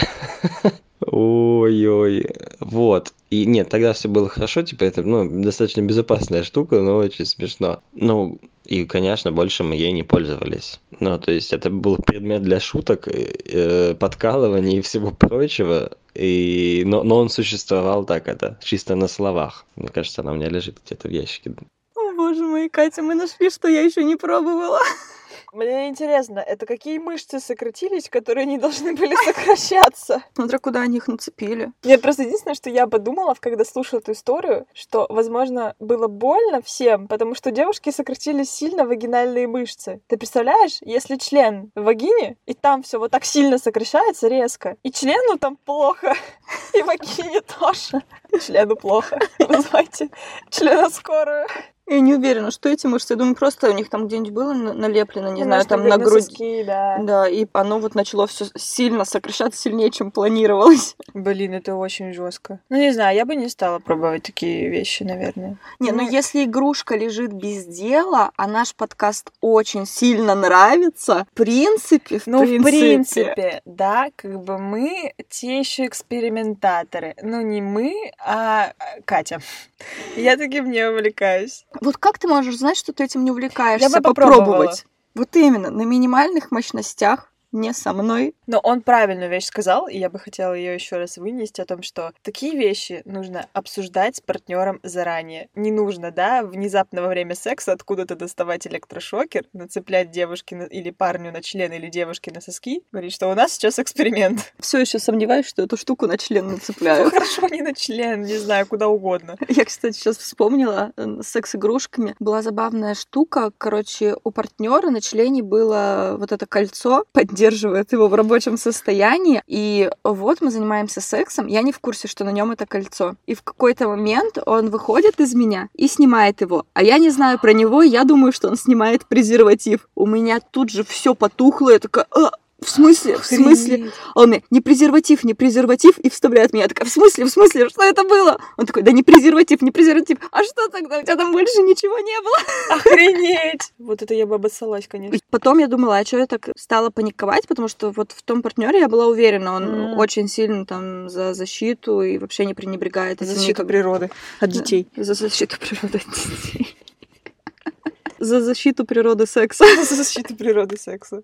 Ой-ой, 1.00 2.26
вот. 2.60 3.12
И 3.30 3.46
нет, 3.46 3.68
тогда 3.68 3.92
все 3.92 4.08
было 4.08 4.28
хорошо, 4.28 4.62
типа 4.62 4.84
это, 4.84 5.02
ну, 5.02 5.42
достаточно 5.42 5.80
безопасная 5.80 6.42
штука, 6.42 6.80
но 6.80 6.96
очень 6.96 7.24
смешно. 7.24 7.82
Ну, 7.92 8.38
и, 8.66 8.84
конечно, 8.84 9.32
больше 9.32 9.64
мы 9.64 9.74
ей 9.76 9.92
не 9.92 10.02
пользовались. 10.02 10.80
Ну, 11.00 11.18
то 11.18 11.32
есть 11.32 11.52
это 11.52 11.70
был 11.70 11.96
предмет 11.96 12.42
для 12.42 12.60
шуток, 12.60 13.08
э, 13.08 13.94
подкалываний 13.94 14.78
и 14.78 14.82
всего 14.82 15.10
прочего. 15.10 15.92
И, 16.14 16.82
но, 16.86 17.02
но 17.02 17.18
он 17.18 17.30
существовал 17.30 18.04
так, 18.04 18.28
это 18.28 18.58
чисто 18.62 18.94
на 18.94 19.08
словах. 19.08 19.64
Мне 19.76 19.88
кажется, 19.88 20.20
она 20.20 20.32
у 20.32 20.34
меня 20.34 20.48
лежит 20.48 20.78
где-то 20.84 21.08
в 21.08 21.10
ящике. 21.10 21.54
О, 21.96 22.12
боже 22.12 22.42
мой, 22.42 22.68
Катя, 22.68 23.02
мы 23.02 23.14
нашли, 23.14 23.48
что 23.48 23.68
я 23.68 23.82
еще 23.82 24.04
не 24.04 24.16
пробовала. 24.16 24.80
Мне 25.52 25.88
интересно, 25.88 26.38
это 26.38 26.64
какие 26.64 26.98
мышцы 26.98 27.40
сократились, 27.40 28.08
которые 28.08 28.46
не 28.46 28.58
должны 28.58 28.94
были 28.94 29.14
сокращаться? 29.24 30.22
Смотря 30.34 30.58
куда 30.58 30.82
они 30.82 30.98
их 30.98 31.08
нацепили. 31.08 31.72
Нет, 31.82 32.02
просто 32.02 32.22
единственное, 32.22 32.54
что 32.54 32.70
я 32.70 32.86
подумала, 32.86 33.34
когда 33.38 33.64
слушала 33.64 34.00
эту 34.00 34.12
историю, 34.12 34.66
что, 34.74 35.06
возможно, 35.08 35.74
было 35.80 36.06
больно 36.06 36.62
всем, 36.62 37.08
потому 37.08 37.34
что 37.34 37.50
девушки 37.50 37.90
сократили 37.90 38.44
сильно 38.44 38.84
вагинальные 38.84 39.48
мышцы. 39.48 40.00
Ты 40.06 40.16
представляешь, 40.16 40.78
если 40.82 41.16
член 41.16 41.72
в 41.74 41.82
вагине, 41.82 42.36
и 42.46 42.54
там 42.54 42.82
все 42.82 42.98
вот 42.98 43.10
так 43.10 43.24
сильно 43.24 43.58
сокращается 43.58 44.28
резко, 44.28 44.76
и 44.82 44.92
члену 44.92 45.38
там 45.38 45.56
плохо, 45.56 46.14
и 46.74 46.82
вагине 46.82 47.40
тоже. 47.40 48.02
Члену 48.40 48.76
плохо. 48.76 49.18
Вызывайте 49.38 50.10
члена 50.50 50.90
скорую. 50.90 51.46
Я 51.90 51.98
не 52.00 52.14
уверена, 52.14 52.52
что 52.52 52.68
эти 52.68 52.86
мышцы. 52.86 53.14
Я 53.14 53.16
думаю, 53.16 53.34
просто 53.34 53.68
у 53.68 53.72
них 53.72 53.88
там 53.88 54.06
где-нибудь 54.06 54.30
было 54.32 54.52
на- 54.52 54.72
налеплено, 54.72 55.28
не 55.32 55.40
Ну, 55.42 55.46
знаю, 55.48 55.66
там 55.66 55.88
на 55.88 55.98
грудь. 55.98 56.22
соски, 56.24 56.62
да. 56.62 56.98
Да, 57.00 57.28
и 57.28 57.46
оно 57.52 57.80
вот 57.80 57.96
начало 57.96 58.28
все 58.28 58.46
сильно 58.56 59.04
сокращаться, 59.04 59.60
сильнее, 59.60 59.90
чем 59.90 60.12
планировалось. 60.12 60.94
Блин, 61.14 61.54
это 61.54 61.74
очень 61.74 62.12
жестко. 62.14 62.60
Ну, 62.68 62.76
не 62.76 62.92
знаю, 62.92 63.16
я 63.16 63.24
бы 63.24 63.34
не 63.34 63.48
стала 63.48 63.80
пробовать 63.80 64.22
такие 64.22 64.68
вещи, 64.70 65.02
наверное. 65.02 65.56
Не, 65.80 65.90
ну 65.90 66.00
Ну, 66.04 66.08
если 66.08 66.44
игрушка 66.44 66.94
лежит 66.96 67.32
без 67.32 67.64
дела, 67.66 68.30
а 68.36 68.46
наш 68.46 68.72
подкаст 68.74 69.32
очень 69.40 69.84
сильно 69.84 70.36
нравится, 70.36 71.26
в 71.32 71.36
принципе, 71.36 72.20
в 72.20 72.26
Ну, 72.28 72.44
в 72.44 72.46
принципе, 72.46 72.70
принципе, 72.70 73.62
да, 73.64 74.10
как 74.14 74.40
бы 74.44 74.58
мы 74.58 75.12
те 75.28 75.58
еще 75.58 75.86
экспериментаторы. 75.86 77.16
Ну, 77.20 77.40
не 77.40 77.60
мы, 77.60 78.12
а 78.24 78.72
а, 78.78 79.00
Катя. 79.04 79.40
Я 80.16 80.36
таким 80.36 80.70
не 80.70 80.88
увлекаюсь. 80.88 81.66
Вот 81.80 81.96
как 81.96 82.18
ты 82.18 82.28
можешь 82.28 82.58
знать, 82.58 82.76
что 82.76 82.92
ты 82.92 83.04
этим 83.04 83.24
не 83.24 83.30
увлекаешься? 83.30 83.88
Я 83.88 83.94
бы 83.94 84.02
попробовать. 84.02 84.86
Вот 85.14 85.34
именно, 85.34 85.70
на 85.70 85.82
минимальных 85.82 86.50
мощностях, 86.50 87.32
не 87.52 87.72
со 87.72 87.92
мной. 87.92 88.34
Но 88.46 88.58
он 88.60 88.82
правильную 88.82 89.30
вещь 89.30 89.44
сказал, 89.46 89.88
и 89.88 89.98
я 89.98 90.08
бы 90.10 90.18
хотела 90.18 90.54
ее 90.54 90.74
еще 90.74 90.96
раз 90.96 91.16
вынести 91.18 91.60
о 91.60 91.64
том, 91.66 91.82
что 91.82 92.12
такие 92.22 92.56
вещи 92.56 93.02
нужно 93.04 93.46
обсуждать 93.52 94.16
с 94.16 94.20
партнером 94.20 94.80
заранее. 94.82 95.48
Не 95.54 95.70
нужно, 95.72 96.10
да, 96.10 96.42
внезапно 96.42 97.02
во 97.02 97.08
время 97.08 97.34
секса 97.34 97.72
откуда-то 97.72 98.14
доставать 98.16 98.66
электрошокер, 98.66 99.44
нацеплять 99.52 100.10
девушке 100.10 100.56
на- 100.56 100.62
или 100.64 100.90
парню 100.90 101.32
на 101.32 101.42
член 101.42 101.72
или 101.72 101.88
девушке 101.88 102.30
на 102.32 102.40
соски, 102.40 102.82
говорить, 102.92 103.12
что 103.12 103.28
у 103.28 103.34
нас 103.34 103.52
сейчас 103.52 103.78
эксперимент. 103.78 104.52
Все 104.60 104.78
еще 104.78 104.98
сомневаюсь, 104.98 105.46
что 105.46 105.62
эту 105.62 105.76
штуку 105.76 106.06
на 106.06 106.18
член 106.18 106.46
Ну, 106.46 106.52
нацепляют. 106.52 107.10
хорошо, 107.12 107.48
не 107.48 107.62
на 107.62 107.74
член, 107.74 108.22
не 108.22 108.36
знаю, 108.38 108.66
куда 108.66 108.88
угодно. 108.88 109.36
Я, 109.48 109.64
кстати, 109.64 109.96
сейчас 109.96 110.18
вспомнила 110.18 110.92
секс-игрушками. 111.22 112.14
Была 112.18 112.42
забавная 112.42 112.94
штука. 112.94 113.50
Короче, 113.58 114.16
у 114.24 114.30
партнера 114.30 114.90
на 114.90 115.00
члене 115.00 115.42
было 115.42 116.16
вот 116.18 116.32
это 116.32 116.46
кольцо, 116.46 117.04
поддерживает 117.40 117.92
его 117.92 118.08
в 118.08 118.14
рабочем 118.14 118.58
состоянии. 118.58 119.42
И 119.46 119.90
вот 120.04 120.42
мы 120.42 120.50
занимаемся 120.50 121.00
сексом. 121.00 121.46
Я 121.46 121.62
не 121.62 121.72
в 121.72 121.78
курсе, 121.78 122.06
что 122.06 122.24
на 122.24 122.30
нем 122.30 122.50
это 122.50 122.66
кольцо. 122.66 123.14
И 123.26 123.34
в 123.34 123.42
какой-то 123.42 123.88
момент 123.88 124.38
он 124.44 124.68
выходит 124.68 125.20
из 125.20 125.34
меня 125.34 125.68
и 125.74 125.88
снимает 125.88 126.42
его. 126.42 126.66
А 126.74 126.82
я 126.82 126.98
не 126.98 127.10
знаю 127.10 127.38
про 127.38 127.52
него, 127.52 127.82
я 127.82 128.04
думаю, 128.04 128.32
что 128.32 128.48
он 128.48 128.56
снимает 128.56 129.06
презерватив. 129.06 129.88
У 129.94 130.06
меня 130.06 130.40
тут 130.40 130.68
же 130.70 130.84
все 130.84 131.14
потухло. 131.14 131.70
Я 131.70 131.78
такая, 131.78 132.06
«А, 132.14 132.30
в 132.62 132.68
смысле? 132.70 133.16
В 133.18 133.24
смысле? 133.26 133.74
Охренеть. 133.74 133.94
А 134.14 134.20
он 134.20 134.28
мне, 134.28 134.42
не 134.50 134.60
презерватив, 134.60 135.24
не 135.24 135.34
презерватив, 135.34 135.98
и 135.98 136.08
вставляет 136.10 136.52
меня. 136.52 136.64
Я 136.64 136.68
такая, 136.68 136.86
в 136.88 136.90
смысле, 136.92 137.24
в 137.24 137.30
смысле, 137.30 137.68
что 137.68 137.82
это 137.82 138.04
было? 138.04 138.38
Он 138.56 138.66
такой, 138.66 138.82
да 138.82 138.92
не 138.92 139.02
презерватив, 139.02 139.62
не 139.62 139.70
презерватив. 139.70 140.18
А 140.30 140.42
что 140.44 140.68
тогда? 140.68 140.98
У 140.98 141.02
тебя 141.02 141.16
там 141.16 141.32
больше 141.32 141.58
ничего 141.62 141.98
не 141.98 142.20
было. 142.22 142.76
Охренеть! 142.78 143.72
Вот 143.78 144.02
это 144.02 144.14
я 144.14 144.26
бы 144.26 144.34
обоссалась, 144.36 144.86
конечно. 144.88 145.18
Потом 145.30 145.58
я 145.58 145.66
думала, 145.66 145.98
а 145.98 146.04
что 146.04 146.18
я 146.18 146.26
так 146.26 146.48
стала 146.56 146.90
паниковать, 146.90 147.46
потому 147.48 147.68
что 147.68 147.90
вот 147.90 148.12
в 148.12 148.22
том 148.22 148.42
партнере 148.42 148.80
я 148.80 148.88
была 148.88 149.06
уверена, 149.06 149.54
он 149.54 149.64
М. 149.64 149.98
очень 149.98 150.28
сильно 150.28 150.66
там 150.66 151.08
за 151.08 151.34
защиту 151.34 152.02
и 152.02 152.18
вообще 152.18 152.44
не 152.46 152.54
пренебрегает 152.54 153.20
За 153.20 153.26
защиту 153.26 153.48
никак. 153.48 153.66
природы 153.66 154.10
от 154.40 154.50
детей. 154.50 154.86
За 154.96 155.14
защиту 155.14 155.56
природы 155.58 155.98
от 155.98 156.14
детей. 156.14 156.76
За 158.18 158.40
защиту 158.42 158.84
природы 158.84 159.26
секса. 159.26 159.64
За 159.84 159.94
защиту 159.94 160.36
природы 160.36 160.76
секса. 160.76 161.22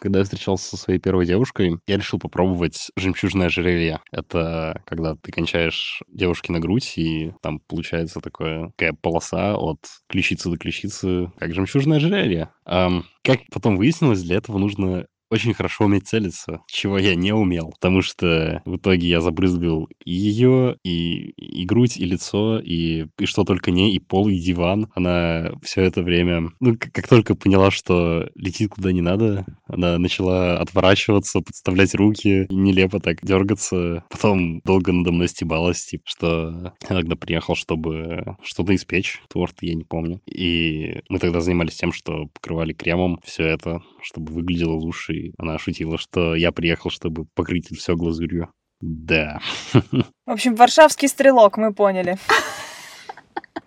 Когда 0.00 0.20
я 0.20 0.24
встречался 0.24 0.70
со 0.70 0.76
своей 0.78 0.98
первой 0.98 1.26
девушкой, 1.26 1.78
я 1.86 1.96
решил 1.98 2.18
попробовать 2.18 2.90
жемчужное 2.96 3.46
ожерелье. 3.46 4.00
Это 4.10 4.82
когда 4.86 5.14
ты 5.14 5.30
кончаешь 5.30 6.02
девушке 6.08 6.52
на 6.52 6.58
грудь, 6.58 6.94
и 6.96 7.32
там 7.42 7.60
получается 7.60 8.20
такое, 8.20 8.70
такая 8.76 8.94
полоса 8.94 9.56
от 9.56 9.78
ключицы 10.08 10.50
до 10.50 10.56
ключицы, 10.56 11.30
как 11.38 11.52
жемчужное 11.54 11.98
ожерелье. 11.98 12.50
Ам, 12.64 13.04
как 13.22 13.40
потом 13.52 13.76
выяснилось, 13.76 14.22
для 14.22 14.36
этого 14.36 14.56
нужно 14.58 15.06
очень 15.30 15.54
хорошо 15.54 15.84
уметь 15.84 16.08
целиться, 16.08 16.60
чего 16.66 16.98
я 16.98 17.14
не 17.14 17.32
умел, 17.32 17.70
потому 17.70 18.02
что 18.02 18.62
в 18.64 18.76
итоге 18.76 19.08
я 19.08 19.20
забрызгал 19.20 19.88
и 20.04 20.12
ее, 20.12 20.76
и, 20.84 21.30
и 21.30 21.64
грудь, 21.64 21.96
и 21.96 22.04
лицо, 22.04 22.58
и, 22.58 23.06
и 23.18 23.26
что 23.26 23.44
только 23.44 23.70
не, 23.70 23.94
и 23.94 24.00
пол, 24.00 24.28
и 24.28 24.38
диван. 24.38 24.88
Она 24.94 25.52
все 25.62 25.82
это 25.82 26.02
время, 26.02 26.50
ну, 26.60 26.76
как, 26.76 26.92
как 26.92 27.08
только 27.08 27.34
поняла, 27.34 27.70
что 27.70 28.28
летит 28.34 28.70
куда 28.70 28.92
не 28.92 29.02
надо, 29.02 29.46
она 29.68 29.98
начала 29.98 30.58
отворачиваться, 30.58 31.40
подставлять 31.40 31.94
руки, 31.94 32.46
нелепо 32.50 33.00
так 33.00 33.18
дергаться. 33.22 34.04
Потом 34.10 34.60
долго 34.64 34.92
надо 34.92 35.12
мной 35.12 35.28
стебалась, 35.28 35.84
типа, 35.84 36.02
что 36.06 36.74
я 36.82 36.88
тогда 36.88 37.14
приехал, 37.14 37.54
чтобы 37.54 38.36
что-то 38.42 38.74
испечь, 38.74 39.20
торт, 39.28 39.56
я 39.60 39.74
не 39.74 39.84
помню. 39.84 40.20
И 40.26 41.00
мы 41.08 41.18
тогда 41.18 41.40
занимались 41.40 41.76
тем, 41.76 41.92
что 41.92 42.26
покрывали 42.34 42.72
кремом 42.72 43.20
все 43.24 43.44
это, 43.44 43.82
чтобы 44.02 44.32
выглядело 44.32 44.72
лучше. 44.72 45.19
И 45.20 45.34
она 45.38 45.58
шутила, 45.58 45.98
что 45.98 46.34
я 46.34 46.52
приехал, 46.52 46.90
чтобы 46.90 47.26
покрыть 47.34 47.68
все 47.76 47.94
глазурью. 47.94 48.50
Да. 48.80 49.40
В 49.72 50.30
общем, 50.30 50.54
варшавский 50.54 51.08
стрелок, 51.08 51.58
мы 51.58 51.74
поняли. 51.74 52.16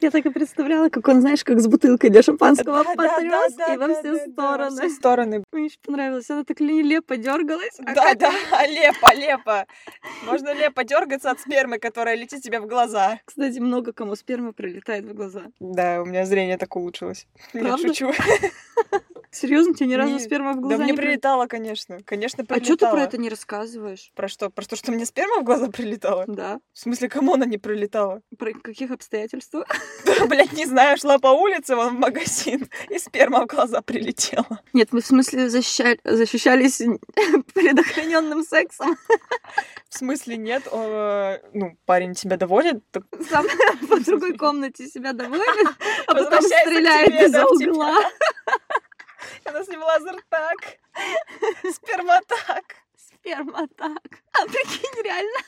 Я 0.01 0.11
так 0.11 0.25
и 0.25 0.29
представляла, 0.29 0.89
как 0.89 1.07
он, 1.07 1.21
знаешь, 1.21 1.45
как 1.45 1.61
с 1.61 1.67
бутылкой 1.67 2.09
для 2.09 2.21
шампанского 2.21 2.83
Да, 2.83 2.93
потряс 2.95 3.53
да, 3.53 3.73
и 3.73 3.77
во 3.77 3.87
все 3.93 4.01
да, 4.03 4.11
во 4.11 4.19
стороны. 4.19 4.75
все 4.75 4.89
стороны. 4.89 5.43
Мне 5.53 5.65
очень 5.65 5.79
понравилось. 5.85 6.29
Она 6.29 6.43
так 6.43 6.59
нелепо 6.59 7.15
дергалась. 7.15 7.79
а 7.79 7.93
Да, 7.93 8.09
как 8.09 8.17
да, 8.17 8.31
лепо, 8.67 9.13
лепо. 9.15 9.65
Можно 10.25 10.53
лепо 10.53 10.83
дергаться 10.83 11.31
от 11.31 11.39
спермы, 11.39 11.79
которая 11.79 12.15
летит 12.15 12.41
тебе 12.41 12.59
в 12.59 12.67
глаза. 12.67 13.19
Кстати, 13.23 13.59
много 13.59 13.93
кому 13.93 14.15
сперма 14.17 14.51
прилетает 14.51 15.05
в 15.05 15.13
глаза. 15.13 15.43
Да, 15.61 16.01
у 16.01 16.05
меня 16.05 16.25
зрение 16.25 16.57
так 16.57 16.75
улучшилось. 16.75 17.25
Правда? 17.53 17.87
шучу. 17.87 18.11
Серьезно, 19.33 19.73
тебе 19.73 19.87
ни 19.89 19.95
разу 19.95 20.13
Не- 20.13 20.19
сперма 20.19 20.53
в 20.53 20.59
глаза 20.61 20.77
Да 20.77 20.83
мне 20.83 20.91
не 20.91 20.97
при- 20.97 21.05
прилетало, 21.07 21.47
конечно. 21.47 21.97
Конечно, 22.05 22.43
А 22.43 22.45
прилетало. 22.45 22.65
что 22.77 22.85
ты 22.85 22.91
про 22.91 23.01
это 23.03 23.17
не 23.17 23.29
рассказываешь? 23.29 24.11
Про 24.15 24.27
что? 24.27 24.49
Про 24.49 24.63
то, 24.65 24.75
что 24.75 24.91
мне 24.91 25.05
сперма 25.05 25.41
в 25.41 25.43
глаза 25.43 25.67
прилетала? 25.69 26.25
Да. 26.27 26.59
В 26.73 26.79
смысле, 26.79 27.09
кому 27.09 27.33
она 27.33 27.45
не 27.45 27.57
прилетала? 27.57 28.21
Про 28.37 28.53
каких 28.53 28.91
обстоятельствах? 28.91 29.65
Да, 30.05 30.25
блядь, 30.27 30.53
не 30.53 30.65
знаю, 30.65 30.97
шла 30.97 31.17
по 31.17 31.27
улице, 31.27 31.75
вон 31.75 31.95
в 31.95 31.99
магазин, 31.99 32.67
и 32.89 32.99
сперма 32.99 33.41
в 33.41 33.47
глаза 33.47 33.81
прилетела. 33.81 34.61
Нет, 34.73 34.89
мы 34.91 35.01
в 35.01 35.05
смысле 35.05 35.47
защища- 35.47 35.97
защищались 36.03 36.81
предохраненным 37.53 38.43
сексом. 38.43 38.95
В 39.89 39.97
смысле, 39.97 40.37
нет, 40.37 40.63
э, 40.71 41.37
ну, 41.53 41.77
парень 41.85 42.13
тебя 42.13 42.37
доводит, 42.37 42.83
так 42.91 43.03
Сам 43.29 43.45
по 43.89 43.99
другой 43.99 44.35
комнате 44.37 44.87
себя 44.87 45.13
доводит, 45.13 45.45
а 46.07 46.13
потом 46.13 46.41
стреляет 46.41 47.27
из-за 47.27 47.43
в 47.45 47.51
угла. 47.51 47.95
она 49.45 49.63
с 49.63 49.67
ним 49.67 49.81
лазертак, 49.81 50.79
сперматак. 51.73 52.63
Сперма 52.95 53.67
так. 53.77 54.01
А 54.33 54.45
прикинь, 54.45 55.01
реально. 55.03 55.39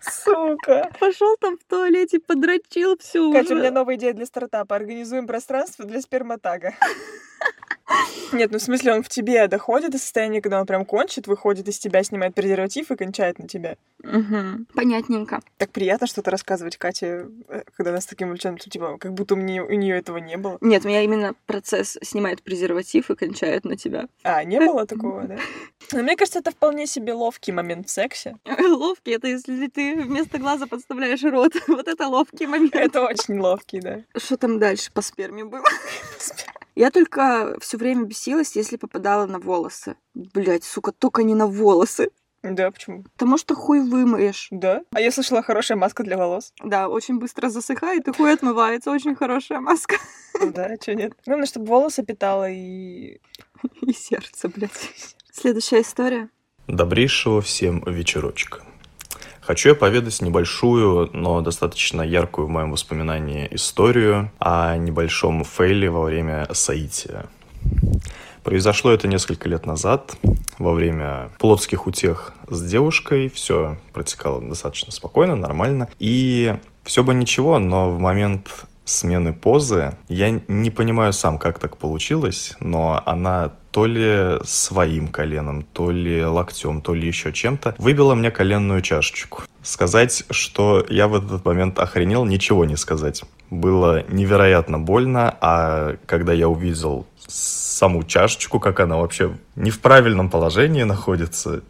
Сука. 0.00 0.90
Пошел 1.00 1.36
там 1.36 1.58
в 1.58 1.64
туалете, 1.64 2.20
подрочил 2.20 2.96
всю 2.98 3.32
Катя, 3.32 3.54
у 3.54 3.56
уже. 3.56 3.62
меня 3.62 3.70
новая 3.72 3.96
идея 3.96 4.12
для 4.12 4.26
стартапа. 4.26 4.76
Организуем 4.76 5.26
пространство 5.26 5.84
для 5.84 6.00
сперматага. 6.00 6.74
Нет, 8.32 8.50
ну 8.50 8.58
в 8.58 8.62
смысле 8.62 8.94
он 8.94 9.02
в 9.02 9.08
тебе 9.08 9.46
доходит 9.48 9.92
до 9.92 9.98
состояния, 9.98 10.40
когда 10.40 10.60
он 10.60 10.66
прям 10.66 10.84
кончит, 10.84 11.26
выходит 11.26 11.68
из 11.68 11.78
тебя, 11.78 12.02
снимает 12.02 12.34
презерватив 12.34 12.90
и 12.90 12.96
кончает 12.96 13.38
на 13.38 13.48
тебя. 13.48 13.76
Угу. 14.02 14.66
Понятненько. 14.74 15.40
Так 15.56 15.70
приятно 15.70 16.06
что-то 16.06 16.30
рассказывать 16.30 16.76
Кате, 16.76 17.26
э, 17.48 17.62
когда 17.76 17.92
нас 17.92 18.06
таким 18.06 18.28
увлечен, 18.28 18.56
типа, 18.56 18.98
как 18.98 19.14
будто 19.14 19.34
у, 19.34 19.36
мне, 19.36 19.62
у 19.62 19.72
нее 19.72 19.96
этого 19.96 20.18
не 20.18 20.36
было. 20.36 20.58
Нет, 20.60 20.84
у 20.84 20.88
меня 20.88 21.02
именно 21.02 21.34
процесс 21.46 21.98
снимает 22.02 22.42
презерватив 22.42 23.10
и 23.10 23.16
кончает 23.16 23.64
на 23.64 23.76
тебя. 23.76 24.08
А, 24.22 24.44
не 24.44 24.58
было 24.60 24.86
такого, 24.86 25.24
да? 25.24 25.38
Но 25.92 26.02
мне 26.02 26.16
кажется, 26.16 26.40
это 26.40 26.50
вполне 26.50 26.86
себе 26.86 27.12
ловкий 27.12 27.52
момент 27.52 27.88
в 27.88 27.90
сексе. 27.90 28.36
Ловкий, 28.46 29.12
это 29.12 29.28
если 29.28 29.68
ты 29.68 29.96
вместо 30.02 30.38
глаза 30.38 30.66
подставляешь 30.66 31.22
рот. 31.22 31.52
Вот 31.68 31.86
это 31.86 32.08
ловкий 32.08 32.46
момент. 32.46 32.74
Это 32.74 33.02
очень 33.02 33.38
ловкий, 33.38 33.80
да. 33.80 34.00
Что 34.16 34.36
там 34.36 34.58
дальше 34.58 34.90
по 34.92 35.00
сперме 35.00 35.44
было? 35.44 35.64
Я 36.78 36.92
только 36.92 37.56
все 37.60 37.76
время 37.76 38.04
бесилась, 38.04 38.54
если 38.54 38.76
попадала 38.76 39.26
на 39.26 39.40
волосы. 39.40 39.96
Блять, 40.14 40.62
сука, 40.62 40.92
только 40.92 41.24
не 41.24 41.34
на 41.34 41.48
волосы. 41.48 42.10
Да, 42.44 42.70
почему? 42.70 43.02
Потому 43.02 43.36
что 43.36 43.56
хуй 43.56 43.80
вымоешь. 43.80 44.46
Да? 44.52 44.82
А 44.92 45.00
я 45.00 45.10
слышала, 45.10 45.42
хорошая 45.42 45.76
маска 45.76 46.04
для 46.04 46.16
волос. 46.16 46.52
Да, 46.62 46.88
очень 46.88 47.18
быстро 47.18 47.48
засыхает 47.48 48.06
и 48.06 48.12
хуй 48.12 48.32
отмывается. 48.32 48.92
Очень 48.92 49.16
хорошая 49.16 49.58
маска. 49.58 49.96
Да, 50.40 50.76
чё 50.76 50.92
нет? 50.92 51.14
Главное, 51.26 51.46
чтобы 51.46 51.66
волосы 51.66 52.04
питала 52.04 52.48
и... 52.48 53.18
И 53.80 53.92
сердце, 53.92 54.48
блядь. 54.48 55.16
Следующая 55.32 55.80
история. 55.80 56.28
Добрейшего 56.68 57.42
всем 57.42 57.82
вечерочка. 57.86 58.62
Хочу 59.48 59.70
я 59.70 59.74
поведать 59.74 60.20
небольшую, 60.20 61.08
но 61.14 61.40
достаточно 61.40 62.02
яркую 62.02 62.46
в 62.46 62.50
моем 62.50 62.70
воспоминании 62.70 63.48
историю 63.50 64.30
о 64.38 64.76
небольшом 64.76 65.42
фейле 65.42 65.88
во 65.88 66.02
время 66.02 66.46
соития. 66.52 67.24
Произошло 68.44 68.90
это 68.90 69.08
несколько 69.08 69.48
лет 69.48 69.64
назад, 69.64 70.14
во 70.58 70.74
время 70.74 71.30
плотских 71.38 71.86
утех 71.86 72.34
с 72.50 72.62
девушкой. 72.62 73.30
Все 73.30 73.78
протекало 73.94 74.42
достаточно 74.42 74.92
спокойно, 74.92 75.34
нормально. 75.34 75.88
И 75.98 76.54
все 76.84 77.02
бы 77.02 77.14
ничего, 77.14 77.58
но 77.58 77.90
в 77.90 77.98
момент 77.98 78.66
смены 78.88 79.32
позы. 79.32 79.96
Я 80.08 80.30
не 80.48 80.70
понимаю 80.70 81.12
сам, 81.12 81.38
как 81.38 81.58
так 81.58 81.76
получилось, 81.76 82.54
но 82.60 83.02
она 83.06 83.52
то 83.70 83.86
ли 83.86 84.38
своим 84.44 85.08
коленом, 85.08 85.62
то 85.62 85.90
ли 85.90 86.24
локтем, 86.24 86.80
то 86.80 86.94
ли 86.94 87.06
еще 87.06 87.32
чем-то 87.32 87.74
выбила 87.78 88.14
мне 88.14 88.30
коленную 88.30 88.82
чашечку. 88.82 89.42
Сказать, 89.62 90.24
что 90.30 90.84
я 90.88 91.08
в 91.08 91.14
этот 91.14 91.44
момент 91.44 91.78
охренел, 91.78 92.24
ничего 92.24 92.64
не 92.64 92.76
сказать. 92.76 93.22
Было 93.50 94.04
невероятно 94.08 94.78
больно, 94.78 95.36
а 95.40 95.96
когда 96.06 96.32
я 96.32 96.48
увидел 96.48 97.06
саму 97.26 98.02
чашечку, 98.02 98.58
как 98.58 98.80
она 98.80 98.96
вообще 98.96 99.36
не 99.56 99.70
в 99.70 99.80
правильном 99.80 100.30
положении 100.30 100.82
находится, 100.82 101.62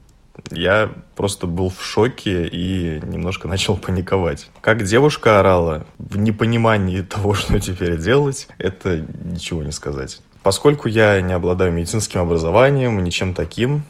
я 0.51 0.91
просто 1.17 1.47
был 1.47 1.71
в 1.71 1.83
шоке 1.85 2.47
и 2.47 3.01
немножко 3.05 3.49
начал 3.49 3.77
паниковать. 3.77 4.51
Как 4.61 4.85
девушка 4.85 5.41
орала, 5.41 5.87
в 5.99 6.17
непонимании 6.17 7.03
того, 7.03 7.35
что 7.35 7.59
теперь 7.61 7.99
делать, 7.99 8.49
это 8.59 9.05
ничего 9.25 9.63
не 9.63 9.73
сказать. 9.73 10.21
Поскольку 10.43 10.89
я 10.89 11.21
не 11.21 11.33
обладаю 11.33 11.73
медицинским 11.73 12.21
образованием, 12.21 13.03
ничем 13.03 13.35
таким, 13.35 13.83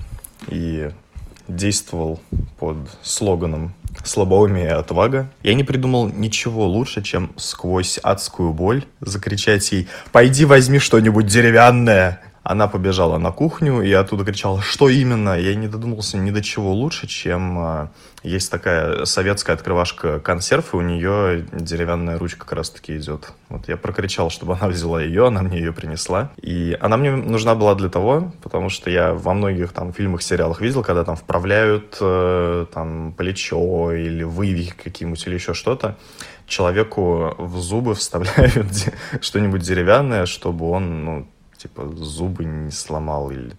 и 0.49 0.91
действовал 1.47 2.21
под 2.59 2.77
слоганом 3.03 3.75
слабоумие 4.05 4.67
и 4.67 4.71
отвага. 4.71 5.31
Я 5.43 5.55
не 5.55 5.65
придумал 5.65 6.09
ничего 6.09 6.67
лучше, 6.67 7.03
чем 7.03 7.33
сквозь 7.37 7.99
адскую 7.99 8.53
боль 8.53 8.85
закричать 9.01 9.71
ей 9.73 9.89
«Пойди 10.13 10.45
возьми 10.45 10.79
что-нибудь 10.79 11.27
деревянное!» 11.27 12.21
Она 12.49 12.67
побежала 12.67 13.19
на 13.19 13.31
кухню 13.31 13.83
и 13.83 13.93
оттуда 13.93 14.25
кричала, 14.25 14.63
что 14.63 14.89
именно. 14.89 15.39
Я 15.39 15.55
не 15.55 15.69
додумался 15.69 16.17
ни 16.17 16.31
до 16.31 16.43
чего 16.43 16.73
лучше, 16.73 17.07
чем 17.07 17.59
э, 17.59 17.89
есть 18.23 18.51
такая 18.51 19.05
советская 19.05 19.55
открывашка 19.55 20.19
консерв, 20.19 20.73
и 20.73 20.79
у 20.79 20.81
нее 20.81 21.45
деревянная 21.53 22.17
ручка 22.17 22.47
как 22.47 22.53
раз 22.53 22.71
таки 22.71 22.97
идет. 22.97 23.33
Вот 23.51 23.69
я 23.69 23.77
прокричал, 23.77 24.31
чтобы 24.31 24.55
она 24.55 24.69
взяла 24.69 25.03
ее, 25.03 25.27
она 25.27 25.43
мне 25.43 25.59
ее 25.59 25.75
принесла. 25.75 26.31
И 26.41 26.75
она 26.81 26.97
мне 26.97 27.11
нужна 27.11 27.55
была 27.55 27.75
для 27.75 27.91
того, 27.91 28.33
потому 28.43 28.71
что 28.71 28.89
я 28.89 29.13
во 29.13 29.35
многих 29.35 29.73
там 29.73 29.93
фильмах, 29.93 30.23
сериалах 30.23 30.63
видел, 30.63 30.83
когда 30.83 31.05
там 31.05 31.17
вправляют 31.17 31.99
э, 32.01 32.65
там 32.73 33.13
плечо 33.13 33.93
или 33.93 34.23
вывихи 34.23 34.73
какие-нибудь 34.73 35.27
или 35.27 35.35
еще 35.35 35.53
что-то 35.53 35.99
человеку 36.47 37.35
в 37.37 37.59
зубы 37.59 37.95
вставляют 37.95 38.91
что-нибудь 39.21 39.61
деревянное, 39.61 40.25
чтобы 40.25 40.71
он, 40.71 41.05
ну, 41.05 41.29
типа 41.59 41.87
зубы 41.97 42.45
не 42.45 42.71
сломал 42.71 43.31
или 43.31 43.53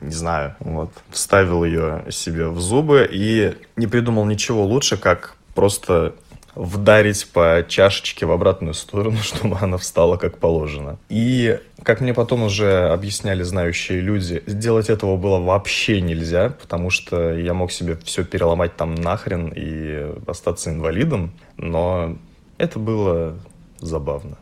не 0.00 0.12
знаю, 0.12 0.56
вот, 0.60 0.90
вставил 1.10 1.64
ее 1.64 2.04
себе 2.10 2.48
в 2.48 2.60
зубы 2.60 3.08
и 3.10 3.54
не 3.76 3.86
придумал 3.86 4.24
ничего 4.24 4.64
лучше, 4.64 4.96
как 4.96 5.36
просто 5.54 6.14
вдарить 6.54 7.28
по 7.32 7.64
чашечке 7.66 8.26
в 8.26 8.32
обратную 8.32 8.74
сторону, 8.74 9.18
чтобы 9.22 9.58
она 9.60 9.76
встала 9.76 10.16
как 10.16 10.38
положено. 10.38 10.98
И, 11.08 11.58
как 11.82 12.00
мне 12.00 12.14
потом 12.14 12.42
уже 12.44 12.88
объясняли 12.88 13.42
знающие 13.42 14.00
люди, 14.00 14.42
сделать 14.46 14.90
этого 14.90 15.16
было 15.16 15.38
вообще 15.38 16.00
нельзя, 16.00 16.50
потому 16.50 16.90
что 16.90 17.34
я 17.34 17.54
мог 17.54 17.72
себе 17.72 17.96
все 18.04 18.24
переломать 18.24 18.76
там 18.76 18.94
нахрен 18.94 19.52
и 19.54 20.14
остаться 20.26 20.70
инвалидом, 20.70 21.32
но 21.56 22.16
это 22.58 22.78
было 22.78 23.36
забавно. 23.78 24.36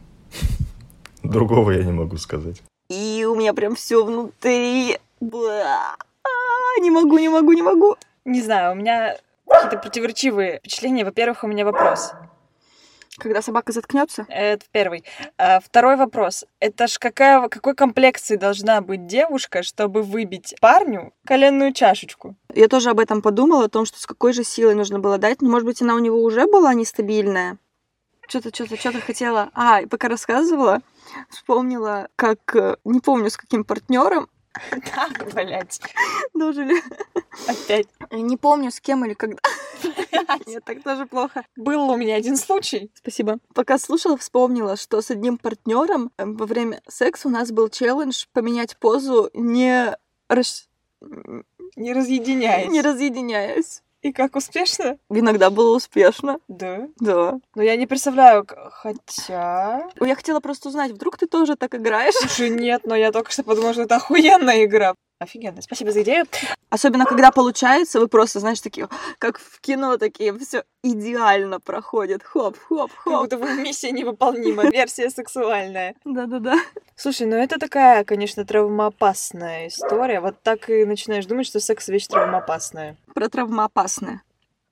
Другого 1.23 1.73
я 1.73 1.85
не 1.85 1.93
могу 1.93 2.17
сказать 2.17 2.63
и 2.91 3.25
у 3.25 3.37
меня 3.37 3.55
прям 3.55 3.77
все 3.77 4.05
внутри. 4.05 4.99
Бла. 5.21 5.97
А, 6.25 6.81
не 6.81 6.91
могу, 6.91 7.19
не 7.19 7.29
могу, 7.29 7.53
не 7.53 7.63
могу. 7.63 7.97
Не 8.25 8.43
знаю, 8.43 8.73
у 8.73 8.75
меня 8.75 9.17
какие-то 9.47 9.79
противоречивые 9.79 10.59
впечатления. 10.59 11.05
Во-первых, 11.05 11.45
у 11.45 11.47
меня 11.47 11.65
вопрос. 11.65 12.13
Когда 13.19 13.43
собака 13.43 13.73
заткнется? 13.73 14.25
Это 14.29 14.65
первый. 14.73 15.05
А, 15.39 15.61
второй 15.61 15.97
вопрос. 15.97 16.45
Это 16.59 16.89
ж 16.89 16.99
какая, 16.99 17.49
какой 17.49 17.75
комплекции 17.75 18.37
должна 18.37 18.81
быть 18.81 19.07
девушка, 19.07 19.63
чтобы 19.63 20.03
выбить 20.03 20.57
парню 20.61 21.13
коленную 21.27 21.73
чашечку? 21.73 22.35
Я 22.55 22.67
тоже 22.67 22.91
об 22.91 22.99
этом 22.99 23.23
подумала, 23.23 23.67
о 23.67 23.69
том, 23.69 23.85
что 23.85 24.01
с 24.01 24.07
какой 24.07 24.33
же 24.33 24.43
силой 24.43 24.75
нужно 24.75 24.99
было 24.99 25.19
дать. 25.19 25.43
Ну, 25.43 25.51
может 25.51 25.67
быть, 25.67 25.81
она 25.81 25.95
у 25.95 25.99
него 25.99 26.21
уже 26.23 26.47
была 26.47 26.75
нестабильная. 26.75 27.59
Что-то, 28.31 28.55
что-то, 28.55 28.77
что-то 28.77 29.01
хотела. 29.01 29.51
А, 29.55 29.83
пока 29.89 30.07
рассказывала, 30.07 30.83
вспомнила, 31.31 32.07
как, 32.15 32.55
э, 32.55 32.77
не 32.85 33.01
помню, 33.01 33.29
с 33.29 33.37
каким 33.37 33.65
партнером 33.65 34.29
так, 34.53 35.33
блядь. 35.35 35.81
Дожили. 36.33 36.81
Опять. 37.49 37.89
Не 38.13 38.37
помню, 38.37 38.71
с 38.71 38.81
кем 38.81 39.05
или 39.05 39.15
когда. 39.15 39.39
Нет, 40.47 40.65
так 40.65 40.83
тоже 40.85 41.07
плохо. 41.07 41.45
Был 41.57 41.91
у 41.91 41.97
меня 41.97 42.15
один 42.15 42.37
случай. 42.37 42.91
Спасибо. 42.95 43.39
Пока 43.53 43.79
слушала, 43.79 44.17
вспомнила, 44.17 44.77
что 44.77 45.01
с 45.01 45.11
одним 45.11 45.37
партнером 45.37 46.13
э, 46.17 46.25
во 46.25 46.47
время 46.47 46.83
секса 46.89 47.27
у 47.27 47.31
нас 47.31 47.51
был 47.51 47.69
челлендж 47.69 48.27
поменять 48.33 48.77
позу 48.77 49.31
не 49.35 49.97
рас... 50.29 50.69
Не 51.01 51.93
разъединяясь. 51.93 52.71
Не 52.71 52.81
разъединяясь. 52.81 53.83
И 54.03 54.13
как 54.13 54.35
успешно? 54.35 54.97
Иногда 55.11 55.51
было 55.51 55.77
успешно. 55.77 56.39
Да? 56.49 56.89
Да. 56.99 57.39
Но 57.55 57.63
я 57.63 57.77
не 57.77 57.87
представляю, 57.87 58.47
хотя... 58.71 59.89
Я 60.01 60.15
хотела 60.15 60.41
просто 60.41 60.69
узнать, 60.69 60.93
вдруг 60.93 61.19
ты 61.19 61.27
тоже 61.27 61.57
так 61.57 61.75
играешь? 61.75 62.15
Слушай, 62.15 62.49
нет, 62.49 62.83
но 62.85 62.95
я 62.95 63.13
только 63.13 63.31
что 63.31 63.43
подумала, 63.43 63.75
что 63.75 63.83
это 63.83 63.97
охуенная 63.97 64.65
игра. 64.65 64.95
Офигенно, 65.21 65.61
спасибо 65.61 65.93
за 65.93 66.01
идею. 66.01 66.25
Особенно, 66.71 67.05
когда 67.05 67.31
получается, 67.31 68.01
вы 68.01 68.09
просто, 68.09 68.41
знаешь, 68.41 68.63
такие, 68.63 68.89
как 69.19 69.39
в 69.39 69.61
кино, 69.61 69.99
такие, 69.99 70.37
все 70.39 70.65
идеально 70.83 71.61
проходит. 71.61 72.23
Хоп, 72.23 72.57
хоп, 72.59 72.91
хоп. 72.97 73.05
Как 73.05 73.21
будто 73.21 73.37
бы 73.37 73.53
миссия 73.63 73.93
невыполнима, 73.93 74.65
версия 74.73 75.11
сексуальная. 75.11 75.95
Да-да-да. 76.07 76.57
Слушай, 76.97 77.27
ну 77.27 77.37
это 77.37 77.59
такая, 77.59 78.05
конечно, 78.05 78.47
травмоопасная 78.47 79.69
история. 79.69 80.21
Вот 80.21 80.43
так 80.43 80.71
и 80.71 80.87
начинаешь 80.87 81.27
думать, 81.27 81.47
что 81.47 81.61
секс 81.61 81.89
вещь 81.89 82.07
травмоопасная. 82.07 82.97
Про 83.15 83.29
травмоопасное. 83.29 84.23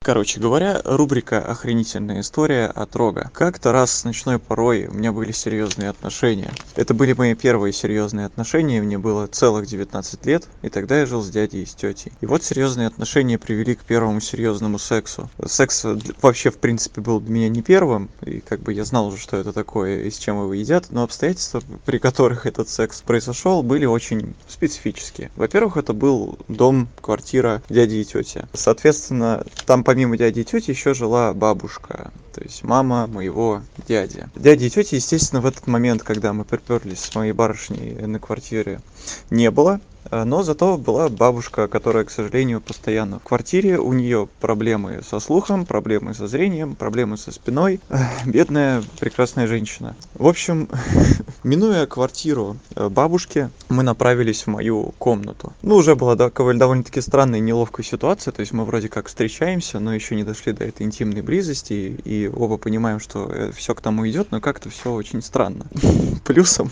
Короче 0.08 0.40
говоря, 0.40 0.80
рубрика 0.84 1.38
«Охренительная 1.38 2.20
история 2.20 2.66
от 2.66 2.94
Рога». 2.96 3.30
Как-то 3.34 3.72
раз 3.72 3.90
с 3.90 4.04
ночной 4.04 4.38
порой 4.38 4.86
у 4.86 4.94
меня 4.94 5.12
были 5.12 5.32
серьезные 5.32 5.90
отношения. 5.90 6.50
Это 6.76 6.94
были 6.94 7.12
мои 7.12 7.34
первые 7.34 7.72
серьезные 7.72 8.24
отношения, 8.24 8.80
мне 8.80 8.96
было 8.96 9.26
целых 9.26 9.66
19 9.66 10.24
лет, 10.24 10.46
и 10.62 10.70
тогда 10.70 11.00
я 11.00 11.04
жил 11.04 11.22
с 11.22 11.28
дядей 11.28 11.62
и 11.62 11.66
с 11.66 11.74
тетей. 11.74 12.12
И 12.20 12.26
вот 12.26 12.44
серьезные 12.44 12.86
отношения 12.86 13.38
привели 13.38 13.74
к 13.74 13.82
первому 13.82 14.20
серьезному 14.20 14.78
сексу. 14.78 15.28
Секс 15.44 15.84
вообще, 16.22 16.50
в 16.50 16.58
принципе, 16.58 17.00
был 17.00 17.20
для 17.20 17.34
меня 17.34 17.48
не 17.48 17.60
первым, 17.60 18.08
и 18.22 18.40
как 18.40 18.60
бы 18.60 18.72
я 18.72 18.84
знал 18.84 19.08
уже, 19.08 19.18
что 19.18 19.36
это 19.36 19.52
такое 19.52 20.04
и 20.04 20.10
с 20.10 20.16
чем 20.16 20.36
его 20.40 20.54
едят, 20.54 20.86
но 20.90 21.02
обстоятельства, 21.02 21.60
при 21.84 21.98
которых 21.98 22.46
этот 22.46 22.68
секс 22.68 23.02
произошел, 23.02 23.62
были 23.64 23.84
очень 23.84 24.34
специфические. 24.46 25.30
Во-первых, 25.34 25.76
это 25.76 25.92
был 25.92 26.38
дом, 26.46 26.88
квартира 27.02 27.62
дяди 27.68 27.96
и 27.96 28.04
тети. 28.04 28.46
Соответственно, 28.54 29.44
там 29.66 29.84
помимо 29.88 30.18
дяди 30.18 30.40
и 30.40 30.44
тети 30.44 30.72
еще 30.72 30.92
жила 30.92 31.32
бабушка. 31.32 32.12
То 32.38 32.44
есть 32.44 32.62
мама 32.62 33.08
моего 33.08 33.62
дяди. 33.88 34.28
Дяди 34.36 34.66
и 34.66 34.70
тети, 34.70 34.94
естественно, 34.94 35.40
в 35.40 35.46
этот 35.46 35.66
момент, 35.66 36.04
когда 36.04 36.32
мы 36.32 36.44
приперлись 36.44 37.00
с 37.00 37.14
моей 37.16 37.32
барышней 37.32 38.06
на 38.06 38.20
квартире, 38.20 38.80
не 39.28 39.50
было. 39.50 39.80
Э, 40.10 40.24
но 40.24 40.42
зато 40.42 40.76
была 40.76 41.08
бабушка, 41.08 41.68
которая, 41.68 42.04
к 42.04 42.10
сожалению, 42.10 42.60
постоянно 42.60 43.18
в 43.18 43.24
квартире. 43.24 43.78
У 43.78 43.92
нее 43.92 44.28
проблемы 44.40 45.00
со 45.08 45.20
слухом, 45.20 45.66
проблемы 45.66 46.14
со 46.14 46.26
зрением, 46.26 46.74
проблемы 46.74 47.16
со 47.16 47.32
спиной. 47.32 47.80
Бедная, 48.24 48.82
прекрасная 48.98 49.46
женщина. 49.46 49.96
В 50.14 50.26
общем, 50.26 50.68
минуя 51.44 51.86
квартиру 51.86 52.56
э, 52.74 52.88
бабушки, 52.88 53.50
мы 53.68 53.82
направились 53.82 54.42
в 54.42 54.46
мою 54.48 54.94
комнату. 54.98 55.52
Ну, 55.62 55.76
уже 55.76 55.96
была 55.96 56.14
довольно-таки 56.16 57.00
странная 57.00 57.38
и 57.38 57.42
неловкая 57.42 57.84
ситуация. 57.84 58.32
То 58.32 58.40
есть 58.40 58.52
мы 58.52 58.64
вроде 58.64 58.88
как 58.88 59.08
встречаемся, 59.08 59.78
но 59.80 59.94
еще 59.94 60.16
не 60.16 60.24
дошли 60.24 60.52
до 60.52 60.64
этой 60.64 60.84
интимной 60.84 61.22
близости. 61.22 61.98
И 62.04 62.27
оба 62.34 62.56
понимаем, 62.56 63.00
что 63.00 63.30
э, 63.30 63.52
все 63.52 63.74
к 63.74 63.80
тому 63.80 64.08
идет, 64.08 64.30
но 64.30 64.40
как-то 64.40 64.70
все 64.70 64.92
очень 64.92 65.22
странно. 65.22 65.66
Плюсом, 66.24 66.70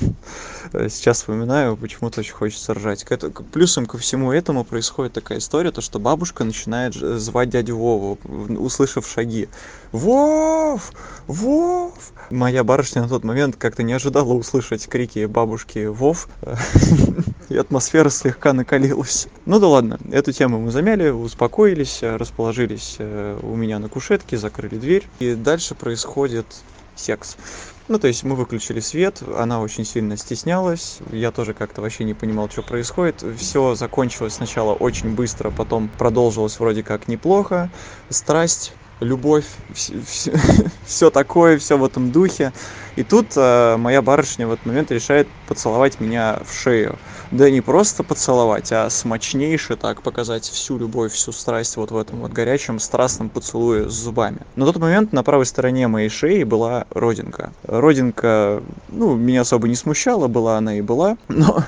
сейчас 0.72 1.18
вспоминаю, 1.18 1.76
почему-то 1.76 2.20
очень 2.20 2.34
хочется 2.34 2.74
ржать. 2.74 3.04
К 3.04 3.12
это 3.12 3.30
плюсом 3.30 3.86
ко 3.86 3.98
всему 3.98 4.32
этому 4.32 4.64
происходит 4.64 5.12
такая 5.12 5.38
история, 5.38 5.70
то 5.70 5.80
что 5.80 5.98
бабушка 5.98 6.44
начинает 6.44 6.94
звать 6.94 7.50
дядю 7.50 7.76
Вову, 7.76 8.18
услышав 8.58 9.08
шаги. 9.08 9.48
Вов! 9.92 10.92
Вов! 11.26 12.12
Моя 12.30 12.64
барышня 12.64 13.02
на 13.02 13.08
тот 13.08 13.24
момент 13.24 13.56
как-то 13.56 13.82
не 13.82 13.92
ожидала 13.92 14.32
услышать 14.32 14.86
крики 14.88 15.26
бабушки 15.26 15.86
Вов, 15.86 16.28
и 17.48 17.56
атмосфера 17.56 18.10
слегка 18.10 18.52
накалилась. 18.52 19.28
Ну 19.46 19.60
да 19.60 19.68
ладно, 19.68 19.98
эту 20.10 20.32
тему 20.32 20.60
мы 20.60 20.70
замяли, 20.70 21.10
успокоились, 21.10 22.00
расположились 22.02 22.96
э, 22.98 23.38
у 23.42 23.54
меня 23.54 23.78
на 23.78 23.88
кушетке, 23.88 24.36
закрыли 24.36 24.76
дверь, 24.76 25.06
и 25.20 25.34
дальше 25.46 25.76
происходит 25.76 26.64
секс. 26.96 27.36
Ну, 27.86 28.00
то 28.00 28.08
есть 28.08 28.24
мы 28.24 28.34
выключили 28.34 28.80
свет, 28.80 29.22
она 29.22 29.60
очень 29.60 29.84
сильно 29.84 30.16
стеснялась, 30.16 30.98
я 31.12 31.30
тоже 31.30 31.54
как-то 31.54 31.82
вообще 31.82 32.02
не 32.02 32.14
понимал, 32.14 32.50
что 32.50 32.62
происходит. 32.64 33.22
Все 33.38 33.76
закончилось 33.76 34.34
сначала 34.34 34.74
очень 34.74 35.14
быстро, 35.14 35.52
потом 35.52 35.88
продолжилось 35.88 36.58
вроде 36.58 36.82
как 36.82 37.06
неплохо. 37.06 37.70
Страсть, 38.08 38.74
любовь, 39.00 39.46
все 40.86 41.10
такое, 41.10 41.58
все 41.58 41.76
в 41.76 41.84
этом 41.84 42.12
духе. 42.12 42.52
И 42.96 43.02
тут 43.02 43.32
э, 43.36 43.76
моя 43.76 44.02
барышня 44.02 44.46
в 44.46 44.52
этот 44.52 44.66
момент 44.66 44.90
решает 44.90 45.28
поцеловать 45.48 46.00
меня 46.00 46.40
в 46.46 46.54
шею 46.54 46.98
да 47.30 47.50
не 47.50 47.60
просто 47.60 48.02
поцеловать, 48.02 48.72
а 48.72 48.88
смачнейше 48.90 49.76
так 49.76 50.02
показать 50.02 50.44
всю 50.44 50.78
любовь, 50.78 51.12
всю 51.12 51.32
страсть 51.32 51.76
вот 51.76 51.90
в 51.90 51.96
этом 51.96 52.20
вот 52.20 52.32
горячем 52.32 52.78
страстном 52.78 53.28
поцелуе 53.28 53.88
с 53.88 53.92
зубами. 53.92 54.38
На 54.54 54.64
тот 54.64 54.76
момент 54.76 55.12
на 55.12 55.22
правой 55.22 55.46
стороне 55.46 55.88
моей 55.88 56.08
шеи 56.08 56.44
была 56.44 56.86
родинка. 56.90 57.52
Родинка, 57.64 58.62
ну, 58.88 59.14
меня 59.16 59.42
особо 59.42 59.68
не 59.68 59.74
смущала, 59.74 60.28
была 60.28 60.58
она 60.58 60.78
и 60.78 60.80
была, 60.80 61.16
но 61.28 61.64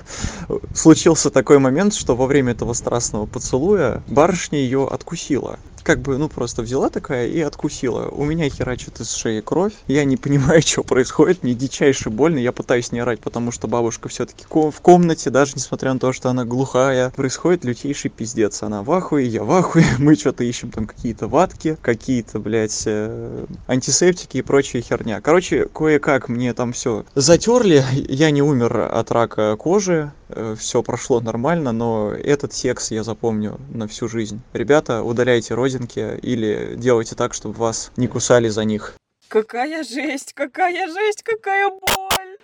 случился 0.75 1.31
такой 1.31 1.59
момент, 1.59 1.95
что 1.95 2.15
во 2.15 2.27
время 2.27 2.53
этого 2.53 2.73
страстного 2.73 3.27
поцелуя 3.27 4.03
барышня 4.09 4.59
ее 4.59 4.87
откусила 4.87 5.59
как 5.89 6.03
бы, 6.03 6.19
ну, 6.19 6.29
просто 6.29 6.61
взяла 6.61 6.91
такая 6.91 7.29
и 7.29 7.41
откусила. 7.41 8.11
У 8.11 8.27
меня 8.27 8.51
херачит 8.51 9.01
из 9.01 9.11
шеи 9.11 9.41
кровь. 9.41 9.73
Я 9.87 10.05
не 10.05 10.19
понимаю, 10.19 10.61
что 10.67 10.83
происходит. 10.83 11.43
Мне 11.43 11.55
дичайше 11.55 12.11
больно. 12.11 12.37
Я 12.37 12.53
пытаюсь 12.53 12.93
не 12.93 13.01
орать, 13.01 13.21
потому 13.21 13.53
что 13.53 13.69
бабушка 13.69 14.11
все-таки 14.11 14.45
в 14.51 14.81
комнате, 14.83 15.31
даже 15.31 15.55
несмотря 15.57 15.95
на 15.95 15.99
то, 15.99 16.13
что 16.13 16.29
она 16.29 16.45
глухая. 16.45 17.09
Происходит 17.09 17.65
лютейший 17.65 18.11
пиздец. 18.11 18.63
Она 18.63 18.83
в 18.83 18.93
ахуе, 18.93 19.27
я 19.27 19.45
в 19.45 19.51
ахуе. 19.51 19.87
Мы 19.99 20.15
что-то 20.15 20.45
ищем 20.45 20.71
там 20.71 20.87
какие-то 20.87 21.27
ватки, 21.27 21.79
какие-то, 21.81 22.39
блядь, 22.39 22.83
э, 22.85 23.47
антисептики 23.67 24.37
и 24.37 24.43
прочая 24.43 24.83
херня. 24.83 25.23
Короче, 25.23 25.69
кое-как 25.73 26.29
мне 26.29 26.53
там 26.53 26.75
все 26.75 27.07
затерли. 27.15 27.83
Я 27.95 28.31
не 28.31 28.43
умер 28.43 28.91
от 28.93 29.11
рака 29.11 29.57
кожи. 29.57 30.13
Э, 30.29 30.55
все 30.59 30.83
прошло 30.83 31.21
нормально, 31.21 31.73
но 31.73 32.13
этот 32.13 32.53
секс 32.53 32.91
я 32.91 33.03
запомню 33.03 33.59
на 33.71 33.89
всю 33.89 34.09
жизнь. 34.09 34.41
Ребята, 34.53 35.03
удаляйте 35.03 35.55
родинки 35.55 36.19
или 36.23 36.75
делайте 36.77 37.15
так, 37.15 37.35
чтобы 37.35 37.55
вас 37.57 37.91
не 37.97 38.09
кусали 38.09 38.49
за 38.49 38.65
них. 38.65 38.95
Какая 39.29 39.85
жесть, 39.85 40.33
какая 40.33 40.87
жесть, 40.87 41.23
какая 41.23 41.69
боль! 41.69 42.39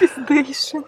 Пиздейшн. 0.00 0.78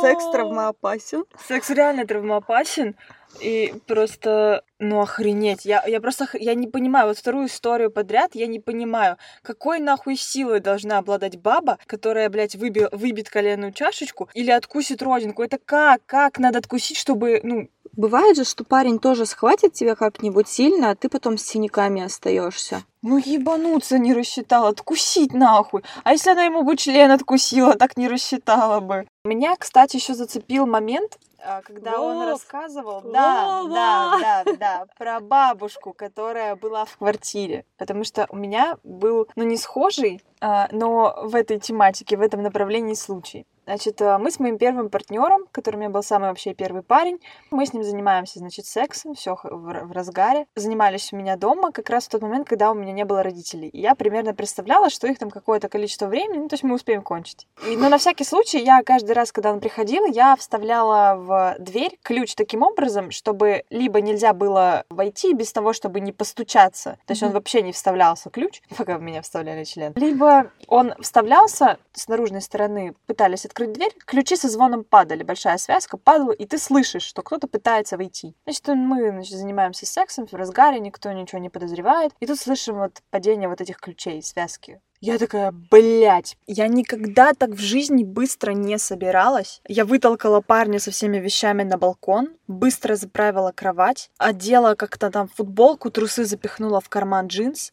Секс 0.00 0.24
травмоопасен. 0.32 1.24
Секс 1.46 1.70
реально 1.70 2.06
травмоопасен. 2.06 2.96
И 3.40 3.74
просто, 3.86 4.62
ну 4.78 5.00
охренеть, 5.00 5.64
я, 5.64 5.84
я 5.86 6.00
просто, 6.00 6.28
я 6.34 6.54
не 6.54 6.66
понимаю, 6.66 7.08
вот 7.08 7.18
вторую 7.18 7.46
историю 7.46 7.90
подряд 7.90 8.34
я 8.34 8.46
не 8.46 8.60
понимаю, 8.60 9.16
какой 9.42 9.80
нахуй 9.80 10.16
силой 10.16 10.60
должна 10.60 10.98
обладать 10.98 11.38
баба, 11.38 11.78
которая, 11.86 12.28
блядь, 12.28 12.54
выби, 12.54 12.88
выбит 12.92 13.28
коленную 13.28 13.72
чашечку 13.72 14.28
или 14.34 14.50
откусит 14.50 15.02
родинку. 15.02 15.42
Это 15.42 15.58
как, 15.64 16.02
как 16.06 16.38
надо 16.38 16.58
откусить, 16.58 16.96
чтобы, 16.96 17.40
ну, 17.42 17.68
Бывает 17.96 18.36
же, 18.36 18.44
что 18.44 18.64
парень 18.64 18.98
тоже 18.98 19.24
схватит 19.24 19.72
тебя 19.72 19.94
как-нибудь 19.94 20.48
сильно, 20.48 20.90
а 20.90 20.96
ты 20.96 21.08
потом 21.08 21.38
с 21.38 21.44
синяками 21.44 22.02
остаешься. 22.02 22.82
Ну 23.02 23.18
ебануться 23.18 23.98
не 23.98 24.12
рассчитала, 24.12 24.70
откусить 24.70 25.32
нахуй. 25.32 25.82
А 26.02 26.12
если 26.12 26.30
она 26.30 26.44
ему 26.44 26.64
бы 26.64 26.76
член 26.76 27.12
откусила, 27.12 27.74
так 27.74 27.96
не 27.96 28.08
рассчитала 28.08 28.80
бы. 28.80 29.06
Меня, 29.24 29.54
кстати, 29.56 29.96
еще 29.96 30.14
зацепил 30.14 30.66
момент, 30.66 31.18
когда 31.64 31.98
Вов! 31.98 32.16
он 32.16 32.28
рассказывал, 32.28 33.02
да, 33.02 33.62
да, 33.68 34.44
да, 34.44 34.52
да, 34.56 34.86
про 34.98 35.20
бабушку, 35.20 35.92
которая 35.92 36.56
была 36.56 36.84
в 36.84 36.96
квартире, 36.96 37.64
потому 37.76 38.04
что 38.04 38.26
у 38.30 38.36
меня 38.36 38.78
был, 38.82 39.28
ну 39.36 39.44
не 39.44 39.56
схожий, 39.56 40.22
а, 40.40 40.68
но 40.72 41.14
в 41.22 41.34
этой 41.34 41.58
тематике, 41.58 42.16
в 42.16 42.20
этом 42.20 42.42
направлении 42.42 42.94
случай. 42.94 43.46
Значит, 43.64 44.00
э, 44.00 44.18
мы 44.18 44.30
с 44.30 44.38
моим 44.38 44.58
первым 44.58 44.90
партнером, 44.90 45.46
который 45.52 45.76
у 45.76 45.78
меня 45.78 45.90
был 45.90 46.02
самый 46.02 46.28
вообще 46.28 46.54
первый 46.54 46.82
парень, 46.82 47.18
мы 47.50 47.66
с 47.66 47.72
ним 47.72 47.82
занимаемся, 47.82 48.38
значит, 48.38 48.66
сексом, 48.66 49.14
все 49.14 49.36
в 49.42 49.92
разгаре. 49.92 50.46
Занимались 50.54 51.12
у 51.12 51.16
меня 51.16 51.36
дома 51.36 51.72
как 51.72 51.90
раз 51.90 52.06
в 52.06 52.10
тот 52.10 52.22
момент, 52.22 52.48
когда 52.48 52.70
у 52.70 52.74
меня 52.74 52.92
не 52.92 53.04
было 53.04 53.22
родителей. 53.22 53.68
И 53.68 53.80
я 53.80 53.94
примерно 53.94 54.34
представляла, 54.34 54.90
что 54.90 55.06
их 55.06 55.18
там 55.18 55.30
какое-то 55.30 55.68
количество 55.68 56.06
времени, 56.06 56.38
ну, 56.38 56.48
то 56.48 56.54
есть 56.54 56.62
мы 56.62 56.74
успеем 56.74 57.02
кончить. 57.02 57.46
И, 57.66 57.76
но 57.76 57.88
на 57.88 57.98
всякий 57.98 58.24
случай 58.24 58.58
я 58.62 58.82
каждый 58.82 59.12
раз, 59.12 59.32
когда 59.32 59.52
он 59.52 59.60
приходил, 59.60 60.04
я 60.06 60.36
вставляла 60.36 61.16
в 61.16 61.56
дверь 61.58 61.98
ключ 62.02 62.34
таким 62.34 62.62
образом, 62.62 63.10
чтобы 63.10 63.64
либо 63.70 64.00
нельзя 64.00 64.32
было 64.32 64.84
войти 64.90 65.32
без 65.32 65.52
того, 65.52 65.72
чтобы 65.72 66.00
не 66.00 66.12
постучаться, 66.12 66.98
то 67.06 67.12
есть 67.12 67.22
mm-hmm. 67.22 67.26
он 67.26 67.32
вообще 67.32 67.62
не 67.62 67.72
вставлялся 67.72 68.30
ключ, 68.30 68.62
пока 68.76 68.98
в 68.98 69.02
меня 69.02 69.22
вставляли 69.22 69.64
член, 69.64 69.92
либо 69.96 70.50
он 70.68 70.94
вставлялся 71.00 71.78
с 71.92 72.08
наружной 72.08 72.42
стороны, 72.42 72.94
пытались 73.06 73.44
открыть 73.54 73.72
дверь, 73.72 73.94
ключи 74.04 74.34
со 74.36 74.48
звоном 74.48 74.82
падали, 74.82 75.22
большая 75.22 75.58
связка 75.58 75.96
падала, 75.96 76.32
и 76.32 76.44
ты 76.44 76.58
слышишь, 76.58 77.04
что 77.04 77.22
кто-то 77.22 77.46
пытается 77.46 77.96
войти. 77.96 78.34
Значит, 78.44 78.66
мы 78.68 79.10
значит, 79.10 79.38
занимаемся 79.38 79.86
сексом 79.86 80.26
в 80.26 80.32
разгаре, 80.34 80.80
никто 80.80 81.12
ничего 81.12 81.40
не 81.40 81.50
подозревает, 81.50 82.12
и 82.18 82.26
тут 82.26 82.40
слышим 82.40 82.78
вот 82.78 83.00
падение 83.10 83.48
вот 83.48 83.60
этих 83.60 83.78
ключей, 83.78 84.22
связки. 84.22 84.80
Я 85.00 85.18
такая, 85.18 85.52
блядь, 85.52 86.36
я 86.46 86.66
никогда 86.66 87.32
так 87.34 87.50
в 87.50 87.60
жизни 87.60 88.04
быстро 88.04 88.52
не 88.52 88.78
собиралась. 88.78 89.60
Я 89.68 89.84
вытолкала 89.84 90.40
парня 90.40 90.80
со 90.80 90.90
всеми 90.90 91.18
вещами 91.18 91.62
на 91.62 91.76
балкон, 91.76 92.30
быстро 92.48 92.96
заправила 92.96 93.52
кровать, 93.52 94.10
одела 94.18 94.74
как-то 94.74 95.10
там 95.10 95.28
футболку, 95.28 95.90
трусы 95.90 96.24
запихнула 96.24 96.80
в 96.80 96.88
карман 96.88 97.26
джинс, 97.26 97.70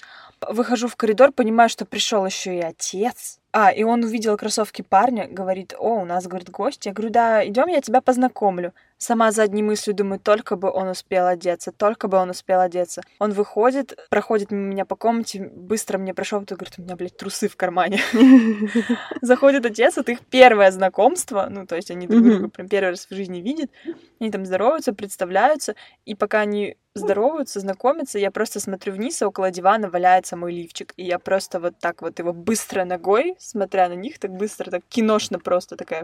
Выхожу 0.50 0.88
в 0.88 0.96
коридор, 0.96 1.32
понимаю, 1.32 1.70
что 1.70 1.86
пришел 1.86 2.26
еще 2.26 2.58
и 2.58 2.62
отец. 2.62 3.40
А, 3.54 3.72
и 3.72 3.84
он 3.84 4.04
увидел 4.04 4.38
кроссовки 4.38 4.82
парня, 4.82 5.28
говорит, 5.28 5.74
о, 5.78 6.02
у 6.02 6.06
нас, 6.06 6.26
говорит, 6.26 6.50
гость. 6.50 6.86
Я 6.86 6.94
говорю, 6.94 7.12
да, 7.12 7.46
идем, 7.46 7.68
я 7.68 7.82
тебя 7.82 8.02
познакомлю. 8.02 8.74
Сама 9.02 9.32
задней 9.32 9.64
мыслью 9.64 9.96
думаю, 9.96 10.20
только 10.20 10.56
бы 10.56 10.70
он 10.70 10.90
успел 10.90 11.26
одеться, 11.26 11.72
только 11.72 12.08
бы 12.08 12.20
он 12.20 12.30
успел 12.30 12.60
одеться. 12.60 13.02
Он 13.18 13.32
выходит, 13.32 13.98
проходит 14.12 14.52
мимо 14.52 14.68
меня 14.68 14.86
по 14.86 14.96
комнате, 14.96 15.50
быстро 15.56 15.98
мне 15.98 16.14
прошел, 16.14 16.40
и 16.40 16.46
говорит, 16.46 16.76
у 16.78 16.84
меня, 16.84 16.96
блядь, 16.96 17.18
трусы 17.18 17.48
в 17.48 17.56
кармане. 17.56 18.00
Заходит 19.22 19.66
отец, 19.66 19.98
это 19.98 20.12
их 20.12 20.20
первое 20.30 20.70
знакомство, 20.70 21.48
ну, 21.50 21.66
то 21.66 21.78
есть 21.78 21.90
они 21.90 22.06
друг 22.06 22.22
друга 22.22 22.50
прям 22.50 22.68
первый 22.68 22.92
раз 22.92 23.08
в 23.10 23.16
жизни 23.16 23.40
видят. 23.40 23.72
Они 24.20 24.30
там 24.30 24.46
здороваются, 24.46 24.94
представляются, 24.94 25.74
и 26.06 26.14
пока 26.14 26.42
они 26.42 26.78
здороваются, 26.94 27.60
знакомятся, 27.60 28.20
я 28.20 28.30
просто 28.30 28.60
смотрю 28.60 28.94
вниз, 28.94 29.20
и 29.20 29.26
около 29.26 29.50
дивана 29.50 29.90
валяется 29.90 30.38
мой 30.38 30.54
лифчик. 30.54 30.94
И 30.96 31.04
я 31.04 31.18
просто 31.18 31.60
вот 31.60 31.74
так 31.80 32.04
вот 32.04 32.20
его 32.20 32.34
быстро 32.34 32.86
ногой, 32.86 33.34
смотря 33.40 33.90
на 33.90 33.94
них, 33.94 34.20
так 34.20 34.30
быстро, 34.30 34.70
так 34.70 34.84
киношно 34.90 35.40
просто 35.40 35.76
такая 35.76 36.04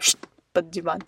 под 0.53 0.69
диван. 0.69 1.01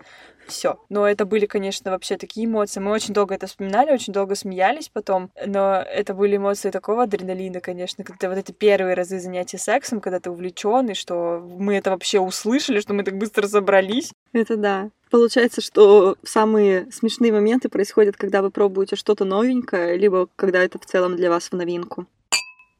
Все. 0.47 0.79
Но 0.89 1.07
это 1.07 1.25
были, 1.25 1.45
конечно, 1.45 1.91
вообще 1.91 2.17
такие 2.17 2.45
эмоции. 2.47 2.79
Мы 2.79 2.91
очень 2.91 3.13
долго 3.13 3.35
это 3.35 3.47
вспоминали, 3.47 3.91
очень 3.91 4.13
долго 4.13 4.35
смеялись 4.35 4.89
потом. 4.89 5.31
Но 5.45 5.75
это 5.75 6.13
были 6.13 6.37
эмоции 6.37 6.71
такого 6.71 7.03
адреналина, 7.03 7.59
конечно, 7.61 8.03
когда 8.03 8.29
вот 8.29 8.37
эти 8.37 8.51
первые 8.51 8.95
разы 8.95 9.19
занятия 9.19 9.57
сексом, 9.57 10.01
когда 10.01 10.19
ты 10.19 10.31
увлеченный, 10.31 10.95
что 10.95 11.39
мы 11.39 11.75
это 11.75 11.91
вообще 11.91 12.19
услышали, 12.19 12.79
что 12.79 12.93
мы 12.93 13.03
так 13.03 13.17
быстро 13.17 13.47
собрались. 13.47 14.11
Это 14.33 14.57
да. 14.57 14.89
Получается, 15.11 15.61
что 15.61 16.17
самые 16.23 16.91
смешные 16.91 17.31
моменты 17.31 17.69
происходят, 17.69 18.15
когда 18.15 18.41
вы 18.41 18.51
пробуете 18.51 18.95
что-то 18.95 19.25
новенькое, 19.25 19.97
либо 19.97 20.27
когда 20.35 20.63
это 20.63 20.77
в 20.79 20.85
целом 20.85 21.15
для 21.15 21.29
вас 21.29 21.49
в 21.49 21.53
новинку. 21.53 22.05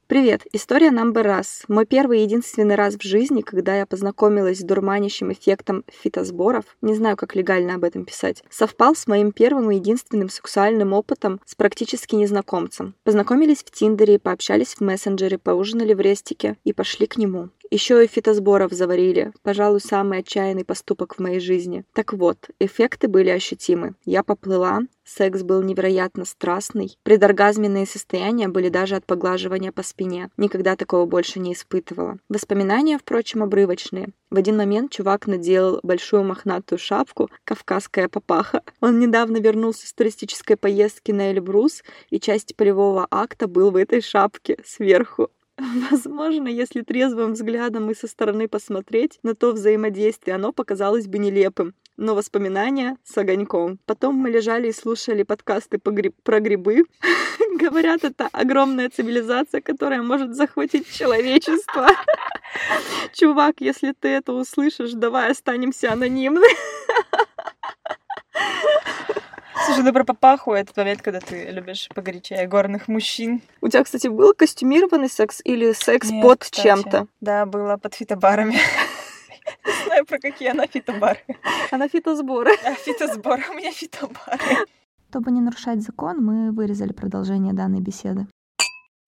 Привет, 0.09 0.47
история 0.53 0.89
number 0.89 1.21
раз. 1.21 1.61
Мой 1.67 1.85
первый 1.85 2.21
и 2.21 2.23
единственный 2.23 2.73
раз 2.73 2.95
в 2.95 3.03
жизни, 3.03 3.41
когда 3.41 3.75
я 3.75 3.85
познакомилась 3.85 4.57
с 4.57 4.63
дурманящим 4.63 5.31
эффектом 5.31 5.85
фитосборов, 5.87 6.65
не 6.81 6.95
знаю, 6.95 7.15
как 7.15 7.35
легально 7.35 7.75
об 7.75 7.83
этом 7.83 8.05
писать, 8.05 8.43
совпал 8.49 8.95
с 8.95 9.05
моим 9.05 9.31
первым 9.31 9.69
и 9.69 9.75
единственным 9.75 10.29
сексуальным 10.29 10.93
опытом 10.93 11.39
с 11.45 11.53
практически 11.53 12.15
незнакомцем. 12.15 12.95
Познакомились 13.03 13.59
в 13.63 13.69
Тиндере, 13.69 14.17
пообщались 14.17 14.73
в 14.73 14.81
мессенджере, 14.81 15.37
поужинали 15.37 15.93
в 15.93 15.99
рестике 15.99 16.57
и 16.63 16.73
пошли 16.73 17.05
к 17.05 17.17
нему. 17.17 17.49
Еще 17.69 18.03
и 18.03 18.07
фитосборов 18.07 18.71
заварили. 18.71 19.31
Пожалуй, 19.43 19.79
самый 19.79 20.19
отчаянный 20.19 20.65
поступок 20.65 21.15
в 21.15 21.19
моей 21.19 21.39
жизни. 21.39 21.83
Так 21.93 22.13
вот, 22.13 22.49
эффекты 22.59 23.07
были 23.07 23.29
ощутимы. 23.29 23.93
Я 24.05 24.23
поплыла, 24.23 24.79
секс 25.09 25.43
был 25.43 25.61
невероятно 25.61 26.25
страстный. 26.25 26.97
Предоргазменные 27.03 27.85
состояния 27.85 28.47
были 28.47 28.69
даже 28.69 28.95
от 28.95 29.05
поглаживания 29.05 29.71
по 29.71 29.83
спине. 29.83 30.29
Никогда 30.37 30.75
такого 30.75 31.05
больше 31.05 31.39
не 31.39 31.53
испытывала. 31.53 32.17
Воспоминания, 32.29 32.97
впрочем, 32.97 33.43
обрывочные. 33.43 34.09
В 34.29 34.37
один 34.37 34.57
момент 34.57 34.91
чувак 34.91 35.27
надел 35.27 35.79
большую 35.81 36.23
мохнатую 36.23 36.77
шапку, 36.77 37.29
кавказская 37.43 38.07
папаха. 38.07 38.63
Он 38.79 38.99
недавно 38.99 39.37
вернулся 39.37 39.87
с 39.87 39.93
туристической 39.93 40.55
поездки 40.55 41.11
на 41.11 41.31
Эльбрус, 41.31 41.83
и 42.09 42.19
часть 42.19 42.55
полевого 42.55 43.07
акта 43.09 43.47
был 43.47 43.71
в 43.71 43.75
этой 43.75 44.01
шапке 44.01 44.57
сверху. 44.63 45.29
Возможно, 45.91 46.47
если 46.47 46.81
трезвым 46.81 47.33
взглядом 47.33 47.89
и 47.91 47.95
со 47.95 48.07
стороны 48.07 48.47
посмотреть 48.47 49.19
на 49.23 49.35
то 49.35 49.51
взаимодействие, 49.51 50.35
оно 50.35 50.53
показалось 50.53 51.07
бы 51.07 51.17
нелепым. 51.17 51.73
Но 52.01 52.15
воспоминания 52.15 52.95
с 53.03 53.17
огоньком. 53.17 53.77
Потом 53.85 54.15
мы 54.15 54.29
лежали 54.29 54.69
и 54.69 54.71
слушали 54.71 55.23
подкасты 55.23 55.79
по 55.79 55.91
гриб... 55.91 56.15
про 56.23 56.39
грибы. 56.39 56.83
Говорят, 57.59 58.05
это 58.05 58.29
огромная 58.31 58.89
цивилизация, 58.89 59.59
которая 59.59 60.01
может 60.01 60.33
захватить 60.33 60.89
человечество. 60.89 61.89
Чувак, 63.13 63.55
если 63.59 63.93
ты 63.99 64.07
это 64.07 64.31
услышишь, 64.31 64.93
давай 64.93 65.31
останемся 65.31 65.91
анонимны. 65.91 66.47
Слушай, 69.65 69.83
ну 69.83 69.91
про 69.91 70.05
папаху 70.05 70.53
этот 70.53 70.77
момент, 70.77 71.01
когда 71.01 71.19
ты 71.19 71.49
любишь 71.51 71.89
погорячее 71.93 72.47
горных 72.47 72.87
мужчин. 72.87 73.41
У 73.59 73.67
тебя, 73.67 73.83
кстати, 73.83 74.07
был 74.07 74.33
костюмированный 74.33 75.09
секс 75.09 75.41
или 75.43 75.73
секс 75.73 76.09
Нет, 76.09 76.23
под 76.23 76.39
кстати. 76.39 76.63
чем-то? 76.63 77.07
Да, 77.19 77.45
было 77.45 77.75
под 77.75 77.93
фитобарами. 77.93 78.57
Не 79.65 79.85
знаю, 79.85 80.05
про 80.05 80.19
какие 80.19 80.49
она 80.49 80.67
фитобары. 80.67 81.19
А 81.71 81.77
на 81.77 81.87
фитосборы. 81.87 82.51
А 82.65 82.73
фитосбор, 82.73 83.39
у 83.51 83.53
меня 83.53 83.71
фитобары. 83.71 84.39
Чтобы 85.09 85.31
не 85.31 85.41
нарушать 85.41 85.81
закон, 85.81 86.23
мы 86.23 86.51
вырезали 86.51 86.93
продолжение 86.93 87.53
данной 87.53 87.81
беседы. 87.81 88.27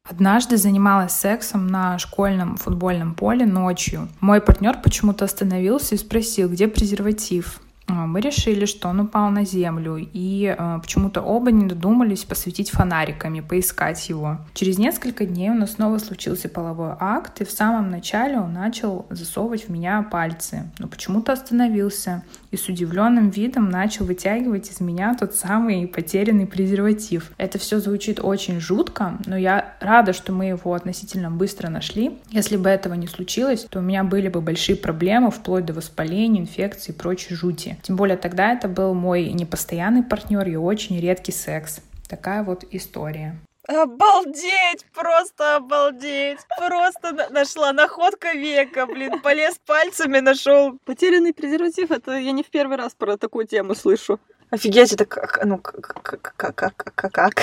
Однажды 0.03 0.57
занималась 0.57 1.13
сексом 1.13 1.67
на 1.67 1.97
школьном 1.99 2.57
футбольном 2.57 3.13
поле 3.13 3.45
ночью. 3.45 4.09
Мой 4.19 4.41
партнер 4.41 4.81
почему-то 4.81 5.25
остановился 5.25 5.95
и 5.95 5.99
спросил, 5.99 6.49
где 6.49 6.67
презерватив. 6.67 7.61
А, 7.87 8.05
Мы 8.05 8.21
решили, 8.21 8.65
что 8.65 8.89
он 8.89 9.01
упал 9.01 9.29
на 9.29 9.45
землю, 9.45 9.97
и 9.97 10.55
э, 10.57 10.79
почему-то 10.81 11.21
оба 11.21 11.51
не 11.51 11.67
додумались 11.67 12.23
посветить 12.23 12.69
фонариками, 12.69 13.41
поискать 13.41 14.07
его. 14.09 14.37
Через 14.53 14.77
несколько 14.77 15.25
дней 15.25 15.49
у 15.49 15.55
нас 15.55 15.73
снова 15.73 15.97
случился 15.97 16.47
половой 16.47 16.93
акт, 16.99 17.41
и 17.41 17.45
в 17.45 17.51
самом 17.51 17.89
начале 17.89 18.39
он 18.39 18.53
начал 18.53 19.05
засовывать 19.09 19.67
в 19.67 19.69
меня 19.69 20.01
пальцы, 20.03 20.71
но 20.79 20.87
почему-то 20.87 21.33
остановился 21.33 22.23
и 22.51 22.57
с 22.57 22.67
удивленным 22.67 23.29
видом 23.29 23.69
начал 23.69 24.05
вытягивать 24.05 24.69
из 24.69 24.81
меня 24.81 25.15
тот 25.19 25.33
самый 25.35 25.87
потерянный 25.87 26.45
презерватив. 26.45 27.31
Это 27.37 27.57
все 27.57 27.79
звучит 27.79 28.19
очень 28.21 28.59
жутко, 28.59 29.17
но 29.25 29.37
я 29.37 29.73
рада, 29.79 30.13
что 30.13 30.33
мы 30.33 30.45
его 30.45 30.73
относительно 30.73 31.31
быстро 31.31 31.69
нашли. 31.69 32.17
Если 32.29 32.57
бы 32.57 32.69
этого 32.69 32.93
не 32.93 33.07
случилось, 33.07 33.65
то 33.69 33.79
у 33.79 33.81
меня 33.81 34.03
были 34.03 34.27
бы 34.27 34.41
большие 34.41 34.75
проблемы, 34.75 35.31
вплоть 35.31 35.65
до 35.65 35.73
воспаления, 35.73 36.41
инфекций 36.41 36.93
и 36.93 36.97
прочей 36.97 37.35
жути. 37.35 37.77
Тем 37.81 37.95
более 37.95 38.17
тогда 38.17 38.51
это 38.51 38.67
был 38.67 38.93
мой 38.93 39.31
непостоянный 39.31 40.03
партнер 40.03 40.47
и 40.47 40.55
очень 40.55 40.99
редкий 40.99 41.31
секс. 41.31 41.79
Такая 42.07 42.43
вот 42.43 42.65
история. 42.71 43.35
Обалдеть! 43.67 44.85
Просто 44.93 45.55
обалдеть! 45.57 46.39
Просто 46.57 47.11
на- 47.13 47.29
нашла 47.29 47.71
находка 47.73 48.31
века, 48.33 48.85
блин. 48.87 49.21
Полез 49.21 49.59
пальцами, 49.65 50.19
нашел. 50.19 50.77
Потерянный 50.85 51.33
презерватив, 51.33 51.91
это 51.91 52.13
я 52.17 52.31
не 52.31 52.43
в 52.43 52.49
первый 52.49 52.77
раз 52.77 52.93
про 52.95 53.17
такую 53.17 53.45
тему 53.47 53.75
слышу. 53.75 54.19
Офигеть, 54.49 54.91
это 54.93 55.05
как, 55.05 55.43
ну, 55.45 55.57
как, 55.59 55.79
как, 55.81 56.01
как, 56.01 56.55
как, 56.55 56.75
как, 56.75 56.95
как, 56.95 57.33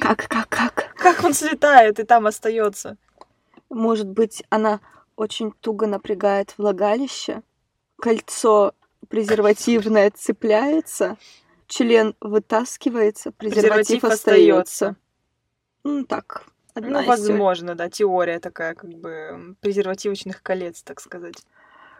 Как, 0.00 0.28
как, 0.28 0.48
как? 0.48 0.94
как 0.96 1.24
он 1.24 1.32
слетает 1.34 2.00
и 2.00 2.02
там 2.04 2.26
остается. 2.26 2.96
Может 3.70 4.08
быть, 4.08 4.42
она 4.50 4.80
очень 5.14 5.52
туго 5.52 5.86
напрягает 5.86 6.54
влагалище, 6.58 7.42
кольцо 8.00 8.72
презервативное 9.08 10.10
цепляется, 10.10 11.16
член 11.68 12.14
вытаскивается, 12.20 13.30
презерватив, 13.30 14.00
Презерватив 14.00 14.04
остается. 14.04 14.86
остается. 14.88 14.96
Ну, 15.86 16.04
так, 16.04 16.44
одна 16.74 16.88
Ну, 16.88 16.98
из 16.98 17.04
теорий. 17.04 17.08
возможно, 17.08 17.74
да, 17.76 17.88
теория 17.88 18.40
такая, 18.40 18.74
как 18.74 18.90
бы, 18.90 19.54
презервативочных 19.60 20.42
колец, 20.42 20.82
так 20.82 21.00
сказать. 21.00 21.36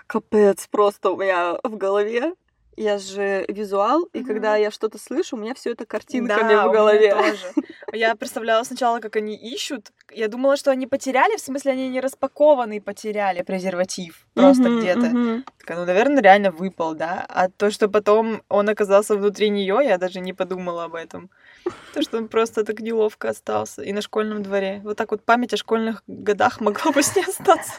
Капец, 0.08 0.66
просто 0.68 1.10
у 1.10 1.16
меня 1.16 1.58
в 1.62 1.76
голове. 1.76 2.34
Я 2.76 2.98
же 2.98 3.46
визуал, 3.48 4.02
и 4.12 4.22
когда 4.22 4.56
я 4.56 4.70
что-то 4.70 4.98
слышу, 4.98 5.36
у 5.36 5.38
меня 5.40 5.54
все 5.54 5.70
это 5.72 5.86
картинками 5.86 6.54
Да, 6.54 6.66
в 6.66 6.68
у 6.68 6.72
меня 6.72 6.76
голове. 6.76 7.10
тоже. 7.10 7.54
Я 7.94 8.14
представляла 8.16 8.64
сначала, 8.64 9.00
как 9.00 9.16
они 9.16 9.34
ищут. 9.34 9.92
Я 10.12 10.28
думала, 10.28 10.56
что 10.58 10.70
они 10.72 10.86
потеряли, 10.86 11.36
в 11.36 11.40
смысле, 11.40 11.72
они 11.72 11.88
не 11.88 12.00
распакованный 12.00 12.80
потеряли 12.80 13.42
презерватив 13.42 14.26
просто 14.34 14.68
Мгм, 14.68 14.78
где-то. 14.78 15.06
мгм. 15.06 15.44
Такая, 15.58 15.78
ну, 15.78 15.86
наверное, 15.86 16.22
реально 16.22 16.50
выпал, 16.50 16.94
да. 16.94 17.24
А 17.28 17.48
то, 17.48 17.70
что 17.70 17.88
потом 17.88 18.42
он 18.50 18.68
оказался 18.68 19.16
внутри 19.16 19.48
нее, 19.48 19.78
я 19.82 19.96
даже 19.96 20.20
не 20.20 20.34
подумала 20.34 20.84
об 20.84 20.94
этом. 20.96 21.30
То, 21.94 22.02
что 22.02 22.18
он 22.18 22.28
просто 22.28 22.64
так 22.64 22.80
неловко 22.80 23.30
остался. 23.30 23.82
И 23.82 23.92
на 23.92 24.02
школьном 24.02 24.42
дворе. 24.42 24.80
Вот 24.84 24.96
так 24.96 25.10
вот 25.10 25.24
память 25.24 25.54
о 25.54 25.56
школьных 25.56 26.02
годах 26.06 26.60
могла 26.60 26.92
бы 26.92 27.02
с 27.02 27.14
ней 27.16 27.24
остаться. 27.24 27.72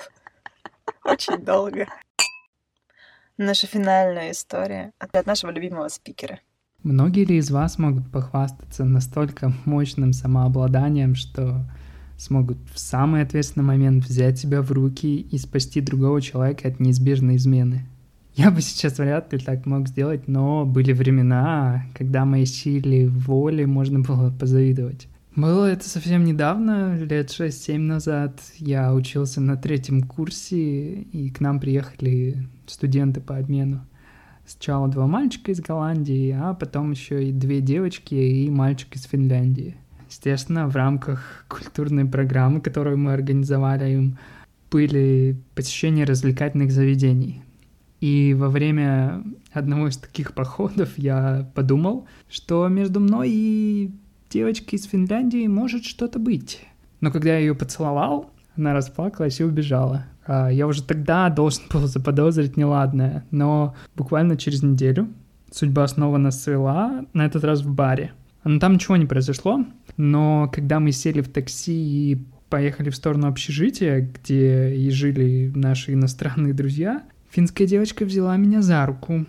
Очень 1.03 1.43
долго. 1.43 1.87
Наша 3.37 3.67
финальная 3.67 4.31
история 4.31 4.91
от 4.99 5.25
нашего 5.25 5.51
любимого 5.51 5.87
спикера. 5.89 6.39
Многие 6.83 7.25
ли 7.25 7.37
из 7.37 7.51
вас 7.51 7.77
могут 7.77 8.11
похвастаться 8.11 8.85
настолько 8.85 9.51
мощным 9.65 10.13
самообладанием, 10.13 11.15
что 11.15 11.65
смогут 12.17 12.57
в 12.73 12.79
самый 12.79 13.21
ответственный 13.21 13.65
момент 13.65 14.05
взять 14.05 14.39
себя 14.39 14.61
в 14.61 14.71
руки 14.71 15.19
и 15.19 15.37
спасти 15.37 15.81
другого 15.81 16.21
человека 16.21 16.67
от 16.67 16.79
неизбежной 16.79 17.35
измены? 17.35 17.85
Я 18.37 18.51
бы 18.51 18.61
сейчас 18.61 18.99
вряд 18.99 19.33
ли 19.33 19.39
так 19.39 19.65
мог 19.65 19.87
сделать, 19.87 20.27
но 20.27 20.63
были 20.63 20.93
времена, 20.93 21.83
когда 21.95 22.23
моей 22.23 22.45
силе 22.45 23.09
воли 23.09 23.65
можно 23.65 24.01
было 24.01 24.29
позавидовать. 24.29 25.07
Было 25.35 25.65
это 25.65 25.89
совсем 25.89 26.23
недавно, 26.23 26.95
лет 26.97 27.31
6-7 27.31 27.79
назад. 27.79 28.39
Я 28.57 28.93
учился 28.93 29.41
на 29.41 29.57
третьем 29.57 30.03
курсе, 30.03 31.01
и 31.01 31.31
к 31.31 31.39
нам 31.39 31.59
приехали 31.59 32.47
студенты 32.67 33.21
по 33.21 33.37
обмену. 33.37 33.81
Сначала 34.45 34.87
два 34.87 35.07
мальчика 35.07 35.51
из 35.51 35.59
Голландии, 35.59 36.29
а 36.39 36.53
потом 36.53 36.91
еще 36.91 37.27
и 37.27 37.31
две 37.31 37.59
девочки 37.59 38.13
и 38.13 38.51
мальчик 38.51 38.95
из 38.95 39.05
Финляндии. 39.05 39.77
Естественно, 40.11 40.67
в 40.67 40.75
рамках 40.75 41.45
культурной 41.47 42.05
программы, 42.05 42.61
которую 42.61 42.99
мы 42.99 43.13
организовали 43.13 43.93
им, 43.93 44.19
были 44.69 45.41
посещения 45.55 46.03
развлекательных 46.03 46.71
заведений. 46.71 47.41
И 47.99 48.35
во 48.37 48.49
время 48.49 49.23
одного 49.51 49.87
из 49.87 49.97
таких 49.97 50.33
походов 50.33 50.97
я 50.97 51.49
подумал, 51.55 52.07
что 52.29 52.67
между 52.67 52.99
мной 52.99 53.29
и 53.31 53.91
девочкой 54.29 54.77
из 54.77 54.85
Финляндии 54.85 55.47
может 55.47 55.83
что-то 55.83 56.19
быть. 56.19 56.61
Но 57.01 57.11
когда 57.11 57.29
я 57.29 57.39
ее 57.39 57.55
поцеловал, 57.55 58.31
она 58.55 58.73
расплакалась 58.73 59.39
и 59.39 59.43
убежала. 59.43 60.05
А 60.25 60.49
Я 60.49 60.67
уже 60.67 60.83
тогда 60.83 61.29
должен 61.29 61.63
был 61.71 61.87
заподозрить 61.87 62.57
неладное, 62.57 63.25
но 63.31 63.75
буквально 63.95 64.37
через 64.37 64.61
неделю 64.63 65.07
судьба 65.51 65.87
снова 65.87 66.17
нас 66.17 66.43
свела, 66.43 67.05
на 67.13 67.25
этот 67.25 67.43
раз 67.43 67.61
в 67.61 67.73
баре. 67.73 68.11
Но 68.43 68.59
там 68.59 68.73
ничего 68.73 68.95
не 68.97 69.05
произошло, 69.05 69.65
но 69.97 70.49
когда 70.53 70.79
мы 70.79 70.91
сели 70.91 71.21
в 71.21 71.29
такси 71.29 71.73
и 71.73 72.25
поехали 72.49 72.89
в 72.89 72.95
сторону 72.95 73.27
общежития, 73.27 74.01
где 74.01 74.73
и 74.73 74.89
жили 74.89 75.51
наши 75.53 75.93
иностранные 75.93 76.53
друзья, 76.53 77.03
финская 77.37 77.67
девочка 77.67 78.03
взяла 78.03 78.35
меня 78.35 78.63
за 78.63 78.83
руку. 78.87 79.23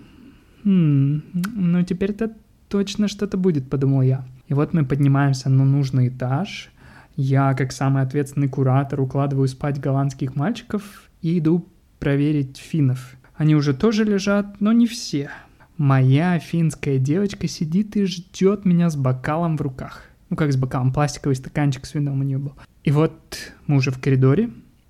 Хм, 0.65 1.23
ну 1.55 1.83
теперь-то 1.85 2.33
точно 2.69 3.07
что-то 3.07 3.37
будет, 3.37 3.69
подумал 3.69 4.01
я. 4.01 4.25
И 4.47 4.55
вот 4.55 4.73
мы 4.73 4.87
поднимаемся 4.87 5.51
на 5.51 5.67
нужный 5.67 6.09
этаж. 6.09 6.71
Я, 7.17 7.53
как 7.53 7.71
самый 7.71 8.03
ответственный 8.03 8.49
куратор, 8.49 9.03
укладываю 9.03 9.47
спать 9.47 9.79
голландских 9.79 10.37
мальчиков 10.37 11.11
и 11.21 11.39
иду 11.39 11.69
проверить 11.99 12.57
финнов. 12.57 13.15
Они 13.37 13.55
уже 13.55 13.75
тоже 13.75 14.05
лежат, 14.05 14.59
но 14.59 14.73
не 14.73 14.87
все. 14.87 15.29
Моя 15.77 16.39
финская 16.39 16.97
девочка 16.97 17.47
сидит 17.47 17.95
и 17.99 18.07
ждет 18.07 18.65
меня 18.65 18.89
с 18.89 18.97
бокалом 18.97 19.59
в 19.59 19.61
руках. 19.61 20.05
Ну, 20.31 20.37
как 20.37 20.51
с 20.51 20.57
бокалом, 20.57 20.95
пластиковый 20.95 21.37
стаканчик 21.37 21.85
с 21.85 21.93
вином 21.93 22.21
у 22.21 22.23
нее 22.23 22.39
был. 22.39 22.55
И 22.85 22.91
вот 22.91 23.53
мы 23.67 23.77
уже 23.77 23.91
в 23.91 24.01
коридоре, 24.01 24.49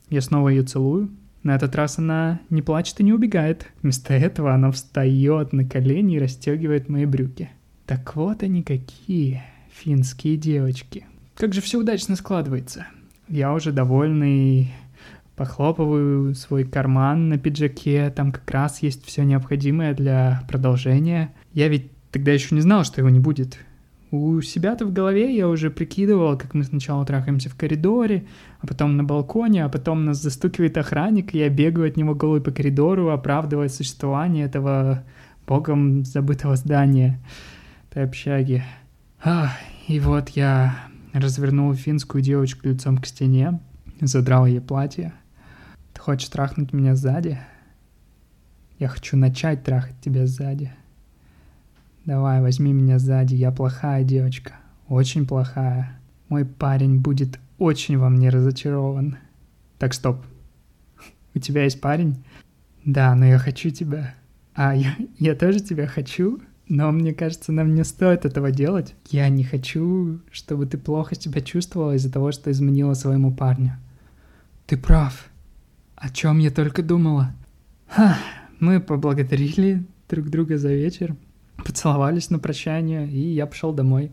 я 0.09 0.21
снова 0.21 0.51
ее 0.51 0.63
целую. 0.63 1.11
На 1.43 1.55
этот 1.55 1.75
раз 1.77 1.99
она 1.99 2.41
не 2.51 2.63
плачет 2.63 3.01
и 3.01 3.05
не 3.05 3.13
убегает. 3.13 3.67
Вместо 3.83 4.15
этого 4.15 4.53
она 4.55 4.71
встает 4.71 5.53
на 5.53 5.65
колени 5.65 6.17
и 6.17 6.19
расстегивает 6.19 6.89
мои 6.89 7.07
брюки. 7.07 7.51
Так 7.87 8.17
вот 8.17 8.43
они 8.43 8.63
какие, 8.63 9.43
финские 9.71 10.37
девочки. 10.37 11.07
Как 11.35 11.55
же 11.55 11.61
все 11.61 11.79
удачно 11.79 12.17
складывается. 12.17 12.87
Я 13.29 13.53
уже 13.55 13.73
довольный, 13.73 14.73
похлопываю 15.37 16.35
свой 16.35 16.65
карман 16.65 17.29
на 17.29 17.39
пиджаке, 17.39 18.11
там 18.11 18.33
как 18.33 18.51
раз 18.51 18.83
есть 18.83 19.07
все 19.07 19.23
необходимое 19.23 19.95
для 19.95 20.43
продолжения. 20.49 21.33
Я 21.53 21.69
ведь 21.69 21.93
тогда 22.11 22.33
еще 22.33 22.55
не 22.55 22.61
знал, 22.61 22.85
что 22.85 23.01
его 23.01 23.09
не 23.09 23.21
будет. 23.21 23.59
У 24.11 24.41
себя-то 24.41 24.87
в 24.87 24.93
голове 24.93 25.37
я 25.37 25.49
уже 25.49 25.71
прикидывал, 25.71 26.39
как 26.39 26.55
мы 26.55 26.65
сначала 26.65 27.05
трахаемся 27.05 27.51
в 27.51 27.57
коридоре, 27.57 28.27
а 28.61 28.67
потом 28.67 28.97
на 28.97 29.05
балконе, 29.05 29.65
а 29.65 29.69
потом 29.69 30.07
нас 30.07 30.23
застукивает 30.23 30.79
охранник, 30.79 31.35
и 31.35 31.39
я 31.39 31.51
бегаю 31.51 31.89
от 31.89 31.99
него 31.99 32.15
голый 32.15 32.41
по 32.41 32.51
коридору, 32.51 33.11
оправдывая 33.11 33.69
существование 33.69 34.47
этого 34.47 35.05
богом 35.47 36.07
забытого 36.07 36.57
здания, 36.57 37.21
этой 37.91 38.05
общаги. 38.05 38.65
Ах, 39.23 39.53
и 39.89 40.01
вот 40.01 40.31
я 40.31 40.79
развернул 41.13 41.75
финскую 41.75 42.23
девочку 42.23 42.69
лицом 42.69 42.99
к 42.99 43.07
стене, 43.07 43.61
задрал 44.01 44.47
ей 44.47 44.61
платье. 44.61 45.13
Ты 45.93 46.01
хочешь 46.01 46.29
трахнуть 46.29 46.73
меня 46.73 46.95
сзади? 46.95 47.39
Я 48.79 48.89
хочу 48.89 49.17
начать 49.17 49.65
трахать 49.65 50.01
тебя 50.01 50.27
сзади. 50.27 50.73
Давай, 52.09 52.41
возьми 52.41 52.73
меня 52.73 52.99
сзади, 52.99 53.35
я 53.35 53.53
плохая 53.53 54.03
девочка, 54.03 54.55
очень 54.89 55.27
плохая. 55.27 56.01
Мой 56.31 56.47
парень 56.47 57.01
будет 57.01 57.39
очень 57.59 57.99
во 57.99 58.09
мне 58.09 58.31
разочарован. 58.31 59.19
Так, 59.79 59.93
стоп. 59.93 60.25
У 61.35 61.39
тебя 61.39 61.65
есть 61.65 61.83
парень? 61.83 62.25
Да, 62.83 63.15
но 63.15 63.27
я 63.27 63.37
хочу 63.37 63.69
тебя. 63.69 64.15
А, 64.55 64.75
я, 64.75 64.97
я 65.19 65.35
тоже 65.35 65.61
тебя 65.61 65.87
хочу, 65.87 66.41
но 66.67 66.91
мне 66.93 67.13
кажется, 67.13 67.53
нам 67.53 67.75
не 67.75 67.85
стоит 67.85 68.25
этого 68.25 68.53
делать. 68.53 68.95
Я 69.11 69.29
не 69.29 69.45
хочу, 69.45 70.21
чтобы 70.33 70.65
ты 70.65 70.79
плохо 70.79 71.15
себя 71.15 71.43
чувствовала 71.43 71.95
из-за 71.95 72.11
того, 72.11 72.33
что 72.33 72.51
изменила 72.51 72.95
своему 72.95 73.35
парню. 73.35 73.73
Ты 74.67 74.79
прав. 74.79 75.29
О 75.95 76.09
чем 76.09 76.39
я 76.39 76.51
только 76.51 76.83
думала. 76.83 77.35
Ха, 77.87 78.17
мы 78.61 78.81
поблагодарили 78.81 79.85
друг 80.09 80.31
друга 80.31 80.57
за 80.57 80.73
вечер, 80.73 81.15
поцеловались 81.65 82.31
на 82.31 82.39
прощание, 82.39 83.09
и 83.09 83.19
я 83.19 83.47
пошел 83.47 83.73
домой, 83.73 84.13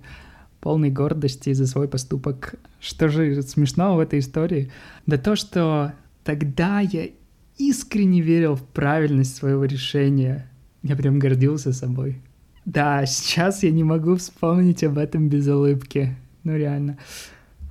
полный 0.59 0.89
гордости 0.89 1.53
за 1.53 1.67
свой 1.67 1.87
поступок. 1.87 2.55
Что 2.79 3.07
же 3.09 3.41
смешного 3.43 3.97
в 3.97 3.99
этой 3.99 4.19
истории? 4.19 4.71
Да 5.05 5.17
то, 5.17 5.35
что 5.35 5.93
тогда 6.23 6.79
я 6.79 7.09
искренне 7.57 8.21
верил 8.21 8.55
в 8.55 8.63
правильность 8.63 9.35
своего 9.35 9.65
решения. 9.65 10.49
Я 10.83 10.95
прям 10.95 11.19
гордился 11.19 11.71
собой. 11.71 12.21
Да, 12.65 13.05
сейчас 13.05 13.63
я 13.63 13.71
не 13.71 13.83
могу 13.83 14.15
вспомнить 14.15 14.83
об 14.83 14.97
этом 14.97 15.29
без 15.29 15.47
улыбки. 15.47 16.15
Ну 16.43 16.57
реально. 16.57 16.97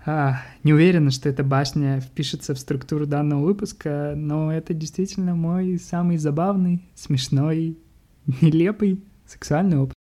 А, 0.07 0.43
не 0.63 0.73
уверена, 0.73 1.11
что 1.11 1.29
эта 1.29 1.43
башня 1.43 2.01
впишется 2.01 2.55
в 2.55 2.59
структуру 2.59 3.07
данного 3.07 3.43
выпуска, 3.45 4.15
но 4.17 4.53
это 4.53 4.75
действительно 4.75 5.35
мой 5.35 5.79
самый 5.79 6.19
забавный, 6.19 6.83
смешной, 6.95 7.79
нелепый 8.41 9.03
сексуальный 9.27 9.79
опыт. 9.79 9.95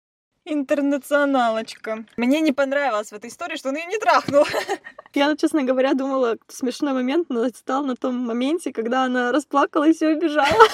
Интернационалочка. 0.46 2.06
Мне 2.18 2.42
не 2.42 2.52
понравилось 2.52 3.10
в 3.10 3.14
этой 3.14 3.30
истории, 3.30 3.56
что 3.56 3.70
он 3.70 3.78
ее 3.78 3.86
не 3.86 3.98
трахнул. 3.98 4.46
Я, 5.14 5.36
честно 5.38 5.64
говоря, 5.64 5.94
думала, 5.94 6.38
смешной 6.50 6.92
момент 6.94 7.30
настал 7.30 7.86
на 7.86 7.96
том 7.96 8.16
моменте, 8.18 8.74
когда 8.74 9.06
она 9.06 9.32
расплакалась 9.32 10.02
и 10.02 10.08
убежала. 10.08 10.66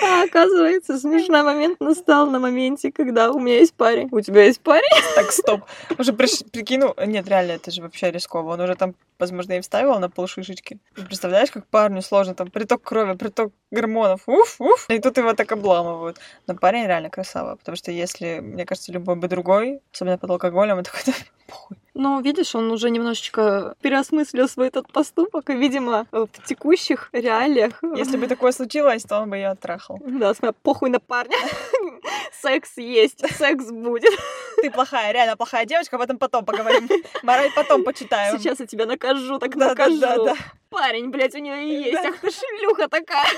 А 0.00 0.24
оказывается, 0.24 0.98
смешной 0.98 1.42
момент 1.42 1.80
настал 1.80 2.30
на 2.30 2.38
моменте, 2.38 2.92
когда 2.92 3.30
у 3.30 3.38
меня 3.38 3.58
есть 3.58 3.74
парень. 3.74 4.08
У 4.10 4.20
тебя 4.20 4.44
есть 4.44 4.60
парень? 4.60 4.88
Так, 5.14 5.32
стоп. 5.32 5.62
Уже 5.98 6.12
приш... 6.12 6.42
прикину... 6.50 6.94
Нет, 7.06 7.28
реально, 7.28 7.52
это 7.52 7.70
же 7.70 7.82
вообще 7.82 8.10
рисково. 8.10 8.54
Он 8.54 8.60
уже 8.60 8.74
там, 8.74 8.94
возможно, 9.18 9.52
и 9.54 9.60
вставил 9.60 9.98
на 9.98 10.08
полшишечки. 10.08 10.78
Представляешь, 10.94 11.50
как 11.50 11.66
парню 11.66 12.02
сложно, 12.02 12.34
там, 12.34 12.50
приток 12.50 12.82
крови, 12.82 13.16
приток 13.16 13.52
гормонов, 13.70 14.22
уф, 14.26 14.56
уф. 14.58 14.86
И 14.88 14.98
тут 14.98 15.18
его 15.18 15.32
так 15.34 15.52
обламывают. 15.52 16.18
Но 16.46 16.54
парень 16.54 16.86
реально 16.86 17.10
красава, 17.10 17.56
потому 17.56 17.76
что 17.76 17.90
если, 17.90 18.40
мне 18.40 18.64
кажется, 18.64 18.92
любой 18.92 19.16
бы 19.16 19.28
другой, 19.28 19.80
особенно 19.92 20.18
под 20.18 20.30
алкоголем, 20.30 20.78
он 20.78 20.84
такой, 20.84 21.14
похуй. 21.46 21.76
Но, 21.94 22.20
видишь, 22.20 22.54
он 22.54 22.70
уже 22.70 22.88
немножечко 22.90 23.74
переосмыслил 23.82 24.48
свой 24.48 24.68
этот 24.68 24.90
поступок, 24.90 25.50
и, 25.50 25.54
видимо, 25.54 26.06
в 26.10 26.28
текущих 26.46 27.10
реалиях... 27.12 27.82
Если 27.96 28.16
бы 28.16 28.26
такое 28.28 28.52
случилось, 28.52 29.02
то 29.02 29.20
он 29.20 29.30
бы 29.30 29.36
ее 29.36 29.48
оттрахал. 29.48 30.00
Да, 30.00 30.32
смотри, 30.34 30.56
похуй 30.62 30.90
на 30.90 31.00
парня. 31.00 31.36
Секс 32.40 32.76
есть, 32.76 33.20
секс 33.36 33.66
будет. 33.70 34.12
Ты 34.56 34.70
плохая, 34.70 35.12
реально 35.12 35.36
плохая 35.36 35.66
девочка, 35.66 35.96
об 35.96 36.02
этом 36.02 36.18
потом 36.18 36.44
поговорим. 36.44 36.88
Мораль 37.22 37.50
потом 37.54 37.84
почитаем. 37.84 38.38
Сейчас 38.38 38.60
я 38.60 38.66
тебя 38.66 38.86
накажу, 38.86 39.38
так 39.38 39.54
накажу. 39.54 40.00
Да, 40.00 40.16
да, 40.16 40.24
да. 40.24 40.36
Парень, 40.70 41.10
блядь, 41.10 41.34
у 41.34 41.38
нее 41.38 41.64
и 41.64 41.90
есть. 41.90 42.04
Ах 42.04 42.18
ты 42.18 42.30
шлюха 42.30 42.88
такая. 42.88 43.28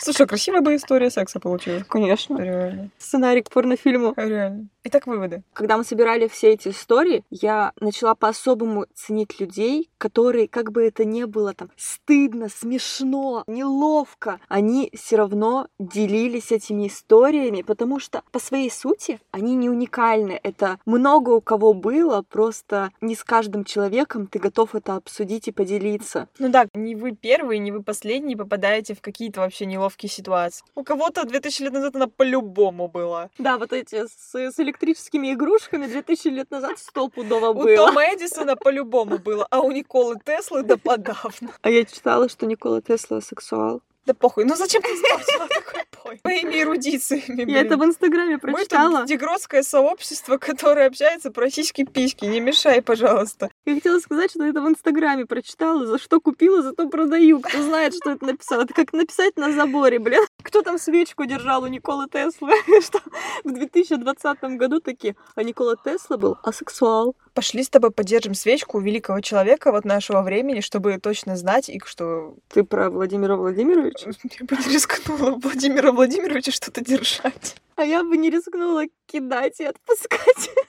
Слушай, 0.00 0.26
красивая 0.26 0.60
бы 0.60 0.74
история 0.76 1.10
секса 1.10 1.40
получилась. 1.40 1.84
Конечно. 1.88 2.38
Реально. 2.38 2.90
Сценарий 2.98 3.42
к 3.42 3.50
порнофильму. 3.50 4.14
Реально. 4.16 4.68
Итак, 4.82 5.06
выводы. 5.06 5.42
Когда 5.52 5.76
мы 5.76 5.84
собирали 5.84 6.26
все 6.26 6.54
эти 6.54 6.68
истории, 6.68 7.22
я 7.30 7.72
начала 7.80 8.14
по-особому 8.14 8.86
ценить 8.94 9.38
людей, 9.38 9.90
которые, 9.98 10.48
как 10.48 10.72
бы 10.72 10.82
это 10.86 11.04
ни 11.04 11.24
было 11.24 11.52
там 11.52 11.70
стыдно, 11.76 12.48
смешно, 12.48 13.44
неловко, 13.46 14.40
они 14.48 14.90
все 14.94 15.16
равно 15.16 15.68
делились 15.78 16.50
этими 16.50 16.88
историями, 16.88 17.60
потому 17.60 18.00
что 18.00 18.22
по 18.32 18.38
своей 18.38 18.70
сути 18.70 19.20
они 19.32 19.54
не 19.54 19.68
уникальны. 19.68 20.40
Это 20.42 20.78
много 20.86 21.30
у 21.30 21.42
кого 21.42 21.74
было, 21.74 22.22
просто 22.22 22.90
не 23.02 23.14
с 23.14 23.22
каждым 23.22 23.64
человеком 23.64 24.28
ты 24.28 24.38
готов 24.38 24.74
это 24.74 24.96
обсудить 24.96 25.46
и 25.48 25.52
поделиться. 25.52 26.28
Ну 26.38 26.48
да, 26.48 26.66
не 26.72 26.94
вы 26.94 27.12
первые, 27.12 27.58
не 27.58 27.70
вы 27.70 27.82
последние 27.82 28.38
попадаете 28.38 28.94
в 28.94 29.02
какие-то 29.02 29.40
вообще 29.40 29.66
неловкие 29.66 30.08
ситуации. 30.08 30.64
У 30.74 30.84
кого-то 30.84 31.24
2000 31.26 31.62
лет 31.64 31.72
назад 31.74 31.96
она 31.96 32.06
по-любому 32.06 32.88
была. 32.88 33.28
Да, 33.36 33.58
вот 33.58 33.74
эти 33.74 34.06
с, 34.06 34.34
с 34.34 34.69
электрическими 34.70 35.32
игрушками 35.32 35.86
2000 35.86 36.28
лет 36.28 36.50
назад 36.50 36.78
стопудово 36.78 37.52
было. 37.52 37.72
У 37.72 37.76
Тома 37.76 38.04
Эдисона 38.14 38.56
по-любому 38.56 39.18
было, 39.18 39.46
а 39.50 39.60
у 39.60 39.70
Николы 39.72 40.16
Теслы 40.24 40.62
да 40.62 40.76
подавно. 40.76 41.50
А 41.62 41.70
я 41.70 41.84
читала, 41.84 42.28
что 42.28 42.46
Никола 42.46 42.80
Тесла 42.80 43.20
сексуал. 43.20 43.82
Да 44.06 44.14
похуй, 44.14 44.44
ну 44.44 44.56
зачем 44.56 44.82
ты 44.82 44.88
испортила 44.94 45.46
такой 45.48 45.82
пой? 46.02 46.20
Моими 46.24 46.62
эрудициями, 46.62 47.50
Я 47.50 47.60
это 47.60 47.76
в 47.76 47.84
Инстаграме 47.84 48.38
прочитала. 48.38 49.00
Мы 49.00 49.06
дегродское 49.06 49.62
сообщество, 49.62 50.38
которое 50.38 50.86
общается 50.86 51.30
про 51.30 51.50
сиськи-письки. 51.50 52.24
Не 52.24 52.40
мешай, 52.40 52.82
пожалуйста. 52.82 53.50
Я 53.66 53.74
хотела 53.74 53.98
сказать, 54.00 54.30
что 54.30 54.44
это 54.44 54.62
в 54.62 54.68
Инстаграме 54.68 55.26
прочитала. 55.26 55.86
За 55.86 55.98
что 55.98 56.20
купила, 56.20 56.62
зато 56.62 56.88
продаю. 56.88 57.40
Кто 57.40 57.62
знает, 57.62 57.94
что 57.94 58.12
это 58.12 58.24
написал. 58.24 58.62
Это 58.62 58.72
как 58.72 58.92
написать 58.92 59.36
на 59.36 59.52
заборе, 59.52 59.98
блин. 59.98 60.24
Кто 60.42 60.62
там 60.62 60.78
свечку 60.78 61.26
держал 61.26 61.62
у 61.62 61.66
Николы 61.66 62.06
Теслы? 62.10 62.52
Что 62.82 63.00
в 63.44 63.52
2020 63.52 64.42
году 64.56 64.80
такие, 64.80 65.16
а 65.34 65.42
Никола 65.42 65.76
Тесла 65.76 66.16
был 66.16 66.38
асексуал. 66.42 67.14
Пошли 67.34 67.62
с 67.62 67.68
тобой 67.68 67.90
поддержим 67.90 68.34
свечку 68.34 68.78
у 68.78 68.80
великого 68.80 69.20
человека 69.20 69.72
вот 69.72 69.84
нашего 69.84 70.22
времени, 70.22 70.60
чтобы 70.60 70.98
точно 70.98 71.36
знать, 71.36 71.68
и 71.68 71.80
что... 71.84 72.34
Ты 72.48 72.64
про 72.64 72.90
Владимира 72.90 73.36
Владимировича? 73.36 74.10
Я 74.40 74.46
бы 74.46 74.56
рискнула 74.72 75.32
Владимира 75.32 75.92
Владимировича 75.92 76.52
что-то 76.52 76.84
держать. 76.84 77.56
А 77.80 77.84
я 77.84 78.04
бы 78.04 78.18
не 78.18 78.28
рискнула 78.28 78.84
кидать 79.06 79.58
и 79.60 79.64
отпускать. 79.64 80.50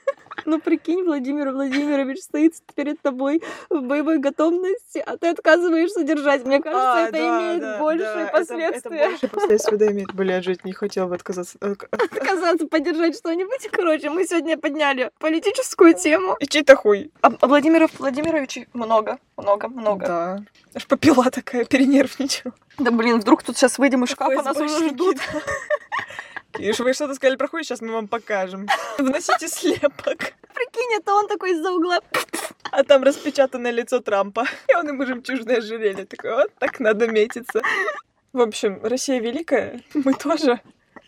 Ну, 0.46 0.60
прикинь, 0.60 1.04
Владимир 1.04 1.52
Владимирович 1.52 2.24
стоит 2.24 2.54
перед 2.74 3.00
тобой 3.00 3.44
в 3.70 3.82
боевой 3.82 4.18
готовности, 4.18 4.98
а 5.06 5.16
ты 5.18 5.28
отказываешься 5.28 6.04
держать. 6.04 6.46
Мне 6.46 6.60
кажется, 6.60 6.94
А, 6.94 7.02
это 7.02 7.12
да, 7.12 7.20
имеет 7.20 7.62
да, 7.62 7.80
большие 7.80 8.08
да, 8.16 8.22
это- 8.24 8.32
последствия. 8.32 8.98
Это, 8.98 9.10
больше 9.10 9.28
последствий 9.28 9.78
да, 9.78 9.92
имеет. 9.92 10.14
Блядь, 10.16 10.44
жить 10.44 10.66
не 10.66 10.74
хотел 10.74 11.08
бы 11.10 11.16
отказаться. 11.16 11.60
Э, 11.62 11.76
Отказаться 11.92 12.66
поддержать 12.66 13.16
что-нибудь. 13.18 13.70
Короче, 13.72 14.10
мы 14.10 14.26
сегодня 14.26 14.58
подняли 14.58 15.12
политическую 15.20 15.94
тему. 15.94 16.38
И 16.40 16.48
чей-то 16.48 16.76
хуй. 16.76 17.12
А, 17.22 17.30
а 17.40 17.48
Владимиров 17.48 17.92
Владимировичей 18.00 18.68
много, 18.74 19.20
много, 19.38 19.68
много. 19.68 20.06
Да. 20.08 20.40
Аж 20.74 20.88
попила 20.88 21.30
такая, 21.30 21.66
перенервничала. 21.66 22.56
Да 22.80 22.90
блин, 22.90 23.20
вдруг 23.20 23.44
тут 23.44 23.58
сейчас 23.58 23.78
выйдем 23.78 24.06
из 24.06 24.10
шкафа, 24.10 24.42
нас 24.42 24.58
уже 24.58 24.90
ждут. 24.90 25.18
И 26.60 26.72
вы 26.72 26.94
что-то 26.94 27.16
сказали 27.16 27.36
про 27.36 27.48
хуй, 27.48 27.64
сейчас 27.64 27.82
мы 27.82 27.92
вам 27.92 28.08
покажем. 28.08 28.68
Вносите 28.98 29.48
слепок. 29.48 30.34
Прикинь, 30.54 30.98
это 30.98 31.14
он 31.14 31.28
такой 31.28 31.52
из-за 31.52 31.72
угла. 31.72 32.00
А 32.72 32.84
там 32.84 33.04
распечатанное 33.04 33.72
лицо 33.72 34.00
Трампа. 34.00 34.46
И 34.68 34.76
он 34.76 34.88
ему 34.88 35.06
жемчужное 35.06 35.58
ожерелье. 35.58 36.06
Такой, 36.06 36.32
вот 36.36 36.54
так 36.60 36.80
надо 36.80 37.08
метиться. 37.08 37.62
В 38.34 38.42
общем, 38.42 38.80
Россия 38.84 39.20
великая, 39.20 39.82
мы 39.94 40.14
тоже. 40.14 40.62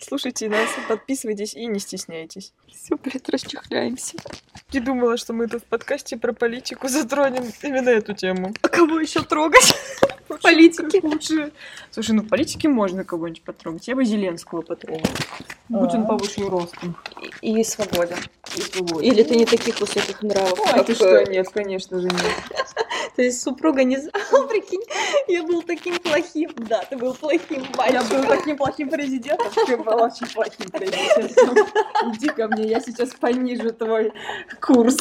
Слушайте 0.06 0.50
нас, 0.50 0.70
подписывайтесь 0.88 1.54
и 1.56 1.66
не 1.66 1.80
стесняйтесь. 1.80 2.54
Все, 2.68 2.98
блядь, 2.98 3.30
расчехляемся. 3.30 4.18
Не 4.74 4.80
думала, 4.80 5.18
что 5.18 5.34
мы 5.34 5.48
тут 5.48 5.64
в 5.64 5.66
подкасте 5.66 6.18
про 6.18 6.34
политику 6.34 6.88
затронем 6.90 7.46
именно 7.62 7.90
эту 7.90 8.14
тему. 8.14 8.54
А 8.62 8.68
кого 8.68 9.00
еще 9.00 9.24
трогать? 9.24 9.74
Политики. 10.42 11.00
Лучше. 11.04 11.52
Слушай, 11.92 12.12
ну 12.12 12.24
в 12.24 12.28
политике 12.28 12.68
можно 12.68 13.04
кого-нибудь 13.04 13.44
потрогать. 13.44 13.88
Я 13.88 13.96
бы 13.96 14.04
Зеленского 14.04 14.62
потрогала. 14.62 15.14
Будь 15.70 15.94
он 15.94 16.06
повыше 16.06 16.42
ростом. 16.50 16.98
И, 17.42 17.62
и 17.62 17.64
свобода. 17.64 18.16
И 18.58 18.62
свободен. 18.62 19.12
Или 19.12 19.24
ты 19.24 19.36
не 19.36 19.46
таких 19.46 19.80
высоких 19.80 20.22
нравов, 20.22 20.60
Ой, 20.60 20.74
как... 20.74 20.86
ты 20.86 20.96
что, 20.96 21.24
нет, 21.26 21.48
конечно 21.50 22.00
же 22.00 22.08
нет. 22.08 22.14
То 23.16 23.22
есть 23.22 23.42
супруга 23.42 23.84
не... 23.84 23.98
О, 23.98 24.44
прикинь, 24.48 24.82
я 25.28 25.44
был 25.44 25.62
таким 25.62 25.98
плохим. 26.00 26.52
Да, 26.58 26.84
ты 26.90 26.98
был 26.98 27.14
плохим 27.14 27.62
Я 27.62 28.02
батюшкой. 28.02 28.18
был 28.18 28.28
таким 28.28 28.58
плохим 28.58 28.90
президентом, 28.90 29.52
ты 29.66 29.78
был 29.78 30.02
очень 30.02 30.28
плохим 30.28 30.70
президентом. 30.72 31.68
Иди 32.14 32.28
ко 32.30 32.48
мне, 32.48 32.68
я 32.68 32.80
сейчас 32.80 33.10
понижу 33.14 33.72
твой 33.72 34.12
курс. 34.60 34.98